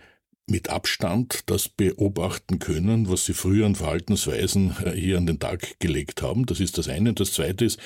mit 0.46 0.68
Abstand 0.68 1.42
das 1.46 1.68
beobachten 1.68 2.58
können, 2.58 3.08
was 3.08 3.24
sie 3.24 3.32
früher 3.32 3.66
an 3.66 3.74
Verhaltensweisen 3.74 4.76
äh, 4.84 4.90
hier 4.92 5.16
an 5.16 5.26
den 5.26 5.38
Tag 5.38 5.78
gelegt 5.78 6.22
haben. 6.22 6.44
Das 6.46 6.60
ist 6.60 6.76
das 6.76 6.88
eine. 6.88 7.10
Und 7.10 7.20
das 7.20 7.32
zweite 7.32 7.64
ist, 7.64 7.78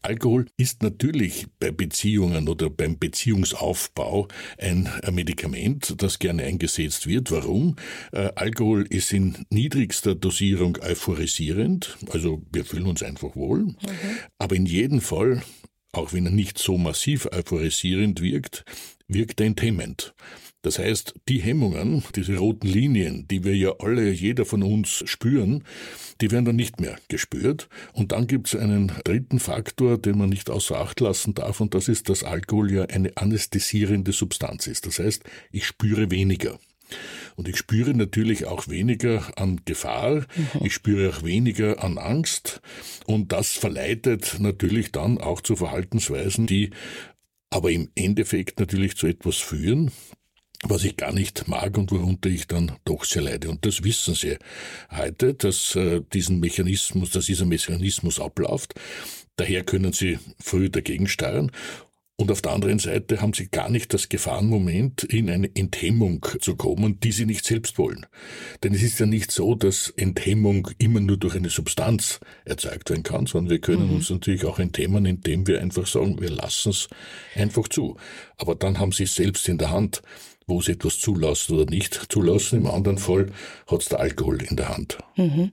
Alkohol 0.00 0.46
ist 0.56 0.82
natürlich 0.82 1.46
bei 1.58 1.70
Beziehungen 1.70 2.48
oder 2.48 2.70
beim 2.70 2.98
Beziehungsaufbau 2.98 4.28
ein 4.58 4.88
Medikament, 5.10 5.94
das 5.98 6.18
gerne 6.18 6.44
eingesetzt 6.44 7.06
wird. 7.06 7.30
Warum? 7.30 7.76
Äh, 8.12 8.30
Alkohol 8.34 8.86
ist 8.88 9.12
in 9.12 9.44
niedrigster 9.50 10.14
Dosierung 10.14 10.78
euphorisierend, 10.80 11.98
also 12.10 12.42
wir 12.50 12.64
fühlen 12.64 12.86
uns 12.86 13.02
einfach 13.02 13.36
wohl, 13.36 13.64
mhm. 13.64 13.76
aber 14.38 14.56
in 14.56 14.66
jedem 14.66 15.00
Fall 15.00 15.42
auch 15.92 16.12
wenn 16.12 16.26
er 16.26 16.32
nicht 16.32 16.58
so 16.58 16.76
massiv 16.76 17.26
euphorisierend 17.32 18.20
wirkt, 18.20 18.64
wirkt 19.08 19.40
er 19.40 19.46
enthemmend. 19.46 20.14
Das 20.62 20.78
heißt, 20.78 21.14
die 21.28 21.38
Hemmungen, 21.38 22.02
diese 22.16 22.36
roten 22.36 22.66
Linien, 22.66 23.28
die 23.28 23.44
wir 23.44 23.56
ja 23.56 23.74
alle, 23.78 24.10
jeder 24.10 24.44
von 24.44 24.64
uns 24.64 25.04
spüren, 25.06 25.62
die 26.20 26.32
werden 26.32 26.46
dann 26.46 26.56
nicht 26.56 26.80
mehr 26.80 26.96
gespürt. 27.06 27.68
Und 27.92 28.10
dann 28.10 28.26
gibt 28.26 28.48
es 28.48 28.56
einen 28.56 28.92
dritten 29.04 29.38
Faktor, 29.38 29.98
den 29.98 30.18
man 30.18 30.28
nicht 30.28 30.50
außer 30.50 30.78
Acht 30.78 30.98
lassen 30.98 31.34
darf, 31.34 31.60
und 31.60 31.74
das 31.74 31.88
ist, 31.88 32.08
dass 32.08 32.24
Alkohol 32.24 32.72
ja 32.72 32.84
eine 32.86 33.16
anästhesierende 33.16 34.12
Substanz 34.12 34.66
ist. 34.66 34.86
Das 34.86 34.98
heißt, 34.98 35.22
ich 35.52 35.64
spüre 35.64 36.10
weniger. 36.10 36.58
Und 37.36 37.48
ich 37.48 37.56
spüre 37.56 37.94
natürlich 37.94 38.46
auch 38.46 38.66
weniger 38.68 39.38
an 39.38 39.60
Gefahr, 39.64 40.26
mhm. 40.34 40.64
ich 40.64 40.74
spüre 40.74 41.10
auch 41.10 41.22
weniger 41.22 41.84
an 41.84 41.98
Angst. 41.98 42.60
Und 43.06 43.30
das 43.30 43.52
verleitet 43.52 44.36
natürlich 44.40 44.90
dann 44.90 45.18
auch 45.18 45.40
zu 45.40 45.54
Verhaltensweisen, 45.54 46.46
die 46.46 46.70
aber 47.50 47.70
im 47.70 47.90
Endeffekt 47.94 48.60
natürlich 48.60 48.96
zu 48.96 49.06
etwas 49.06 49.36
führen, 49.36 49.90
was 50.64 50.84
ich 50.84 50.96
gar 50.96 51.12
nicht 51.12 51.46
mag 51.46 51.78
und 51.78 51.92
worunter 51.92 52.28
ich 52.28 52.46
dann 52.46 52.72
doch 52.84 53.04
sehr 53.04 53.22
leide. 53.22 53.48
Und 53.48 53.64
das 53.64 53.84
wissen 53.84 54.14
Sie 54.14 54.36
heute, 54.90 55.34
dass 55.34 55.76
äh, 55.76 56.02
diesen 56.12 56.40
Mechanismus, 56.40 57.10
dass 57.10 57.26
dieser 57.26 57.46
Mechanismus 57.46 58.20
abläuft. 58.20 58.74
Daher 59.36 59.62
können 59.62 59.92
Sie 59.92 60.18
früh 60.40 60.68
dagegen 60.68 61.06
steuern. 61.06 61.52
Und 62.20 62.32
auf 62.32 62.42
der 62.42 62.50
anderen 62.50 62.80
Seite 62.80 63.20
haben 63.20 63.32
sie 63.32 63.46
gar 63.46 63.70
nicht 63.70 63.94
das 63.94 64.08
Gefahrenmoment, 64.08 65.04
in 65.04 65.30
eine 65.30 65.54
Enthemmung 65.54 66.26
zu 66.40 66.56
kommen, 66.56 66.98
die 66.98 67.12
sie 67.12 67.26
nicht 67.26 67.44
selbst 67.44 67.78
wollen. 67.78 68.06
Denn 68.64 68.74
es 68.74 68.82
ist 68.82 68.98
ja 68.98 69.06
nicht 69.06 69.30
so, 69.30 69.54
dass 69.54 69.90
Enthemmung 69.90 70.68
immer 70.78 70.98
nur 70.98 71.16
durch 71.16 71.36
eine 71.36 71.48
Substanz 71.48 72.18
erzeugt 72.44 72.90
werden 72.90 73.04
kann, 73.04 73.26
sondern 73.26 73.50
wir 73.52 73.60
können 73.60 73.86
mhm. 73.86 73.94
uns 73.94 74.10
natürlich 74.10 74.44
auch 74.46 74.58
enthemmen, 74.58 75.06
indem 75.06 75.46
wir 75.46 75.60
einfach 75.60 75.86
sagen, 75.86 76.20
wir 76.20 76.30
lassen 76.30 76.70
es 76.70 76.88
einfach 77.36 77.68
zu. 77.68 77.96
Aber 78.36 78.56
dann 78.56 78.80
haben 78.80 78.90
sie 78.90 79.04
es 79.04 79.14
selbst 79.14 79.48
in 79.48 79.58
der 79.58 79.70
Hand 79.70 80.02
wo 80.48 80.60
sie 80.60 80.72
etwas 80.72 80.98
zulassen 80.98 81.56
oder 81.56 81.70
nicht 81.70 82.10
zulassen. 82.10 82.58
Im 82.60 82.66
anderen 82.66 82.98
Fall 82.98 83.30
hat 83.66 83.82
es 83.82 83.88
der 83.88 84.00
Alkohol 84.00 84.42
in 84.42 84.56
der 84.56 84.70
Hand. 84.70 84.98
Mhm. 85.16 85.52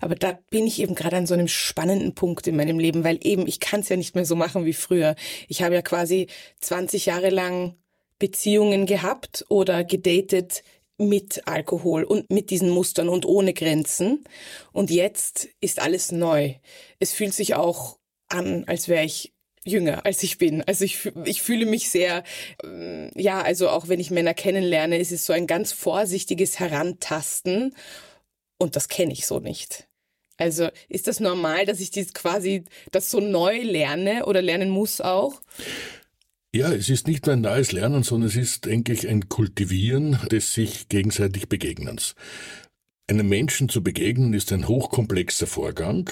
Aber 0.00 0.14
da 0.14 0.38
bin 0.50 0.66
ich 0.66 0.80
eben 0.80 0.94
gerade 0.94 1.16
an 1.16 1.26
so 1.26 1.34
einem 1.34 1.48
spannenden 1.48 2.14
Punkt 2.14 2.46
in 2.46 2.56
meinem 2.56 2.78
Leben, 2.78 3.04
weil 3.04 3.18
eben 3.22 3.46
ich 3.46 3.60
kann 3.60 3.80
es 3.80 3.88
ja 3.88 3.96
nicht 3.96 4.14
mehr 4.14 4.24
so 4.24 4.36
machen 4.36 4.64
wie 4.64 4.72
früher. 4.72 5.16
Ich 5.48 5.62
habe 5.62 5.74
ja 5.74 5.82
quasi 5.82 6.28
20 6.60 7.06
Jahre 7.06 7.30
lang 7.30 7.74
Beziehungen 8.18 8.86
gehabt 8.86 9.44
oder 9.48 9.82
gedatet 9.84 10.62
mit 10.96 11.48
Alkohol 11.48 12.04
und 12.04 12.30
mit 12.30 12.50
diesen 12.50 12.70
Mustern 12.70 13.08
und 13.08 13.26
ohne 13.26 13.54
Grenzen. 13.54 14.24
Und 14.72 14.90
jetzt 14.90 15.48
ist 15.60 15.80
alles 15.80 16.12
neu. 16.12 16.54
Es 16.98 17.12
fühlt 17.12 17.34
sich 17.34 17.54
auch 17.54 17.98
an, 18.28 18.64
als 18.66 18.86
wäre 18.86 19.04
ich 19.04 19.32
jünger 19.70 20.04
als 20.04 20.22
ich 20.22 20.38
bin. 20.38 20.62
Also 20.62 20.84
ich, 20.84 21.10
ich 21.24 21.42
fühle 21.42 21.66
mich 21.66 21.90
sehr, 21.90 22.24
ähm, 22.64 23.10
ja, 23.14 23.40
also 23.40 23.68
auch 23.68 23.88
wenn 23.88 24.00
ich 24.00 24.10
Männer 24.10 24.34
kennenlerne, 24.34 24.98
ist 24.98 25.12
es 25.12 25.26
so 25.26 25.32
ein 25.32 25.46
ganz 25.46 25.72
vorsichtiges 25.72 26.58
Herantasten 26.58 27.74
und 28.58 28.76
das 28.76 28.88
kenne 28.88 29.12
ich 29.12 29.26
so 29.26 29.40
nicht. 29.40 29.86
Also 30.36 30.68
ist 30.88 31.06
das 31.06 31.20
normal, 31.20 31.66
dass 31.66 31.80
ich 31.80 31.90
dies 31.90 32.14
quasi 32.14 32.64
das 32.92 33.10
so 33.10 33.20
neu 33.20 33.60
lerne 33.60 34.24
oder 34.24 34.40
lernen 34.40 34.70
muss 34.70 35.00
auch? 35.00 35.40
Ja, 36.52 36.72
es 36.72 36.88
ist 36.88 37.06
nicht 37.06 37.26
nur 37.26 37.34
ein 37.34 37.42
neues 37.42 37.70
Lernen, 37.70 38.02
sondern 38.02 38.28
es 38.28 38.36
ist, 38.36 38.64
denke 38.64 38.92
ich, 38.92 39.06
ein 39.06 39.28
Kultivieren 39.28 40.18
des 40.32 40.52
sich 40.52 40.88
gegenseitig 40.88 41.48
Begegnens. 41.48 42.16
Einem 43.10 43.28
Menschen 43.28 43.68
zu 43.68 43.82
begegnen 43.82 44.34
ist 44.34 44.52
ein 44.52 44.68
hochkomplexer 44.68 45.48
Vorgang, 45.48 46.08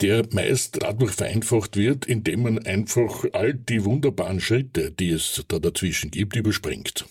der 0.00 0.24
meist 0.32 0.82
dadurch 0.82 1.10
vereinfacht 1.10 1.76
wird, 1.76 2.06
indem 2.06 2.44
man 2.44 2.58
einfach 2.60 3.26
all 3.34 3.52
die 3.52 3.84
wunderbaren 3.84 4.40
Schritte, 4.40 4.90
die 4.90 5.10
es 5.10 5.44
da 5.48 5.58
dazwischen 5.58 6.10
gibt, 6.10 6.34
überspringt. 6.34 7.04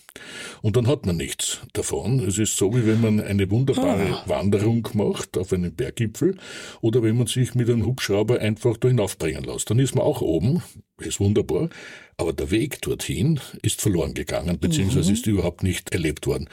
Und 0.60 0.76
dann 0.76 0.88
hat 0.88 1.06
man 1.06 1.18
nichts 1.18 1.60
davon. 1.72 2.18
Es 2.18 2.36
ist 2.36 2.56
so, 2.56 2.74
wie 2.74 2.84
wenn 2.84 3.00
man 3.00 3.20
eine 3.20 3.48
wunderbare 3.48 4.08
ah. 4.10 4.24
Wanderung 4.26 4.88
macht 4.94 5.38
auf 5.38 5.52
einen 5.52 5.72
Berggipfel 5.72 6.36
oder 6.80 7.04
wenn 7.04 7.16
man 7.16 7.28
sich 7.28 7.54
mit 7.54 7.70
einem 7.70 7.86
Hubschrauber 7.86 8.40
einfach 8.40 8.76
da 8.76 8.88
hinaufbringen 8.88 9.44
lässt. 9.44 9.70
Dann 9.70 9.78
ist 9.78 9.94
man 9.94 10.04
auch 10.04 10.20
oben, 10.20 10.64
ist 10.98 11.20
wunderbar, 11.20 11.68
aber 12.16 12.32
der 12.32 12.50
Weg 12.50 12.80
dorthin 12.82 13.40
ist 13.62 13.80
verloren 13.80 14.14
gegangen, 14.14 14.58
beziehungsweise 14.58 15.08
mhm. 15.08 15.14
ist 15.14 15.26
überhaupt 15.26 15.62
nicht 15.62 15.92
erlebt 15.92 16.26
worden. 16.26 16.48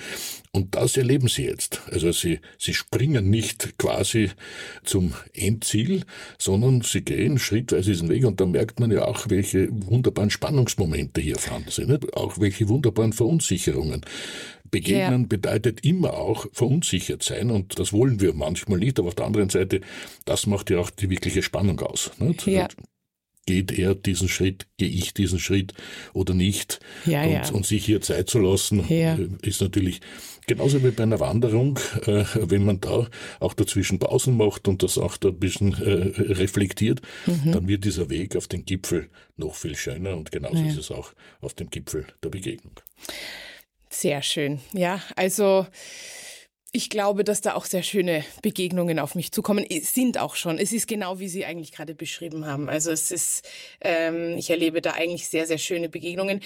Und 0.51 0.75
das 0.75 0.97
erleben 0.97 1.27
Sie 1.27 1.43
jetzt. 1.43 1.81
Also 1.91 2.11
Sie, 2.11 2.39
Sie 2.57 2.73
springen 2.73 3.29
nicht 3.29 3.77
quasi 3.77 4.31
zum 4.83 5.13
Endziel, 5.33 6.03
sondern 6.37 6.81
Sie 6.81 7.01
gehen 7.01 7.37
schrittweise 7.37 7.91
diesen 7.91 8.09
Weg 8.09 8.25
und 8.25 8.39
da 8.41 8.45
merkt 8.45 8.79
man 8.79 8.91
ja 8.91 9.05
auch, 9.05 9.29
welche 9.29 9.69
wunderbaren 9.71 10.29
Spannungsmomente 10.29 11.21
hier 11.21 11.37
vorhanden 11.37 11.71
sind, 11.71 11.89
nicht? 11.89 12.13
auch 12.15 12.39
welche 12.39 12.67
wunderbaren 12.69 13.13
Verunsicherungen. 13.13 14.01
Begegnen 14.71 15.21
ja. 15.21 15.27
bedeutet 15.27 15.83
immer 15.83 16.13
auch 16.13 16.45
verunsichert 16.51 17.23
sein 17.23 17.49
und 17.49 17.79
das 17.79 17.91
wollen 17.91 18.21
wir 18.21 18.33
manchmal 18.33 18.79
nicht, 18.79 18.99
aber 18.99 19.09
auf 19.09 19.15
der 19.15 19.25
anderen 19.25 19.49
Seite, 19.49 19.81
das 20.25 20.45
macht 20.45 20.69
ja 20.69 20.79
auch 20.79 20.91
die 20.91 21.09
wirkliche 21.09 21.41
Spannung 21.41 21.79
aus. 21.79 22.11
Nicht? 22.19 22.45
Ja 22.45 22.67
geht 23.49 23.71
er 23.71 23.95
diesen 23.95 24.29
Schritt, 24.29 24.67
gehe 24.77 24.89
ich 24.89 25.15
diesen 25.15 25.39
Schritt 25.39 25.73
oder 26.13 26.35
nicht. 26.35 26.79
Ja, 27.07 27.23
und, 27.23 27.31
ja. 27.31 27.49
und 27.49 27.65
sich 27.65 27.83
hier 27.83 27.99
Zeit 27.99 28.29
zu 28.29 28.37
lassen, 28.37 28.85
ja. 28.87 29.15
Äh, 29.15 29.27
ist 29.41 29.59
natürlich 29.59 30.01
genauso 30.45 30.83
wie 30.83 30.91
bei 30.91 31.01
einer 31.01 31.19
Wanderung, 31.19 31.79
äh, 32.05 32.25
wenn 32.35 32.63
man 32.63 32.79
da 32.79 33.07
auch 33.39 33.53
dazwischen 33.55 33.97
Pausen 33.97 34.37
macht 34.37 34.67
und 34.67 34.83
das 34.83 34.99
auch 34.99 35.17
da 35.17 35.29
ein 35.29 35.39
bisschen 35.39 35.73
äh, 35.81 36.21
reflektiert, 36.31 37.01
mhm. 37.25 37.51
dann 37.51 37.67
wird 37.67 37.85
dieser 37.85 38.11
Weg 38.11 38.35
auf 38.35 38.47
den 38.47 38.65
Gipfel 38.65 39.09
noch 39.35 39.55
viel 39.55 39.75
schöner 39.75 40.15
und 40.15 40.31
genauso 40.31 40.63
ist 40.63 40.77
es 40.77 40.91
auch 40.91 41.13
auf 41.41 41.55
dem 41.55 41.71
Gipfel 41.71 42.05
der 42.23 42.29
Begegnung. 42.29 42.73
Sehr 43.89 44.21
schön. 44.21 44.59
Ja, 44.73 45.01
also 45.15 45.65
ich 46.71 46.89
glaube, 46.89 47.23
dass 47.23 47.41
da 47.41 47.55
auch 47.55 47.65
sehr 47.65 47.81
schöne 47.81 48.23
Begegnungen 48.43 48.99
auf 48.99 49.15
mich 49.15 49.31
zukommen. 49.31 49.65
Es 49.67 49.93
sind 49.93 50.19
auch 50.19 50.35
schon. 50.35 50.59
Es 50.59 50.71
ist 50.71 50.87
genau, 50.87 51.19
wie 51.19 51.27
Sie 51.27 51.45
eigentlich 51.45 51.71
gerade 51.71 51.95
beschrieben 51.95 52.45
haben. 52.45 52.69
Also 52.69 52.91
es 52.91 53.11
ist, 53.11 53.47
ähm, 53.81 54.37
ich 54.37 54.49
erlebe 54.49 54.81
da 54.81 54.91
eigentlich 54.91 55.27
sehr, 55.27 55.47
sehr 55.47 55.57
schöne 55.57 55.89
Begegnungen. 55.89 56.41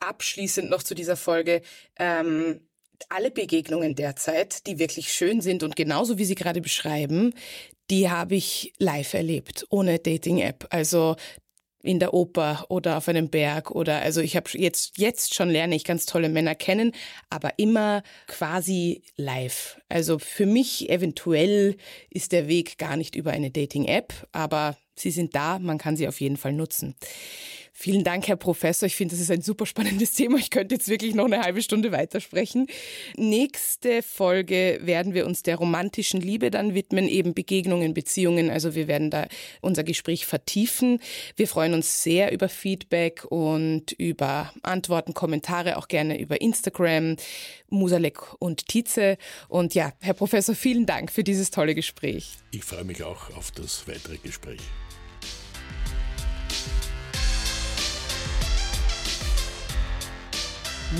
Abschließend 0.00 0.70
noch 0.70 0.82
zu 0.82 0.94
dieser 0.94 1.16
Folge. 1.16 1.60
Ähm, 1.98 2.60
alle 3.08 3.30
Begegnungen 3.30 3.94
derzeit, 3.94 4.66
die 4.66 4.78
wirklich 4.78 5.12
schön 5.12 5.40
sind 5.40 5.62
und 5.62 5.76
genauso 5.76 6.18
wie 6.18 6.24
Sie 6.24 6.34
gerade 6.34 6.60
beschreiben, 6.60 7.34
die 7.90 8.08
habe 8.08 8.36
ich 8.36 8.72
live 8.78 9.12
erlebt, 9.12 9.66
ohne 9.68 9.98
Dating-App. 9.98 10.68
Also 10.70 11.16
in 11.82 11.98
der 11.98 12.14
Oper 12.14 12.66
oder 12.68 12.96
auf 12.96 13.08
einem 13.08 13.28
Berg 13.28 13.70
oder 13.70 14.00
also 14.02 14.20
ich 14.20 14.36
habe 14.36 14.50
jetzt 14.54 14.98
jetzt 14.98 15.34
schon 15.34 15.50
lerne 15.50 15.74
ich 15.74 15.84
ganz 15.84 16.06
tolle 16.06 16.28
Männer 16.28 16.54
kennen, 16.54 16.92
aber 17.30 17.58
immer 17.58 18.02
quasi 18.26 19.02
live. 19.16 19.80
Also 19.88 20.18
für 20.18 20.46
mich 20.46 20.88
eventuell 20.88 21.76
ist 22.10 22.32
der 22.32 22.48
Weg 22.48 22.78
gar 22.78 22.96
nicht 22.96 23.16
über 23.16 23.32
eine 23.32 23.50
Dating 23.50 23.84
App, 23.86 24.14
aber 24.32 24.76
sie 24.94 25.10
sind 25.10 25.34
da, 25.34 25.58
man 25.58 25.78
kann 25.78 25.96
sie 25.96 26.08
auf 26.08 26.20
jeden 26.20 26.36
Fall 26.36 26.52
nutzen. 26.52 26.94
Vielen 27.74 28.04
Dank, 28.04 28.28
Herr 28.28 28.36
Professor. 28.36 28.86
Ich 28.86 28.96
finde, 28.96 29.14
das 29.14 29.22
ist 29.22 29.30
ein 29.30 29.40
super 29.40 29.64
spannendes 29.64 30.12
Thema. 30.14 30.36
Ich 30.36 30.50
könnte 30.50 30.74
jetzt 30.74 30.88
wirklich 30.88 31.14
noch 31.14 31.24
eine 31.24 31.40
halbe 31.40 31.62
Stunde 31.62 31.90
weitersprechen. 31.90 32.66
Nächste 33.16 34.02
Folge 34.02 34.78
werden 34.82 35.14
wir 35.14 35.26
uns 35.26 35.42
der 35.42 35.56
romantischen 35.56 36.20
Liebe 36.20 36.50
dann 36.50 36.74
widmen, 36.74 37.08
eben 37.08 37.32
Begegnungen, 37.32 37.94
Beziehungen. 37.94 38.50
Also 38.50 38.74
wir 38.74 38.88
werden 38.88 39.10
da 39.10 39.26
unser 39.62 39.84
Gespräch 39.84 40.26
vertiefen. 40.26 41.00
Wir 41.36 41.48
freuen 41.48 41.72
uns 41.72 42.02
sehr 42.02 42.30
über 42.30 42.50
Feedback 42.50 43.24
und 43.24 43.92
über 43.92 44.52
Antworten, 44.62 45.14
Kommentare, 45.14 45.78
auch 45.78 45.88
gerne 45.88 46.20
über 46.20 46.42
Instagram, 46.42 47.16
Musalek 47.70 48.34
und 48.38 48.68
Tietze. 48.68 49.16
Und 49.48 49.74
ja, 49.74 49.92
Herr 50.00 50.14
Professor, 50.14 50.54
vielen 50.54 50.84
Dank 50.84 51.10
für 51.10 51.24
dieses 51.24 51.50
tolle 51.50 51.74
Gespräch. 51.74 52.36
Ich 52.50 52.64
freue 52.64 52.84
mich 52.84 53.02
auch 53.02 53.34
auf 53.34 53.50
das 53.50 53.88
weitere 53.88 54.18
Gespräch. 54.18 54.60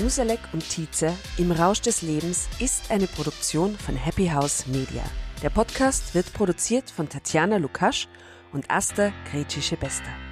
Musalek 0.01 0.41
und 0.53 0.67
Tietze 0.69 1.13
im 1.37 1.53
Rausch 1.53 1.83
des 1.83 2.03
Lebens 2.03 2.49
ist 2.59 2.91
eine 2.91 3.07
Produktion 3.07 3.77
von 3.77 3.95
Happy 3.95 4.29
House 4.29 4.67
Media. 4.67 5.03
Der 5.43 5.51
Podcast 5.51 6.15
wird 6.15 6.33
produziert 6.33 6.91
von 6.91 7.09
Tatjana 7.09 7.59
Lukasch 7.59 8.09
und 8.53 8.71
Asta 8.71 9.13
Gretschi-Bester. 9.31 10.32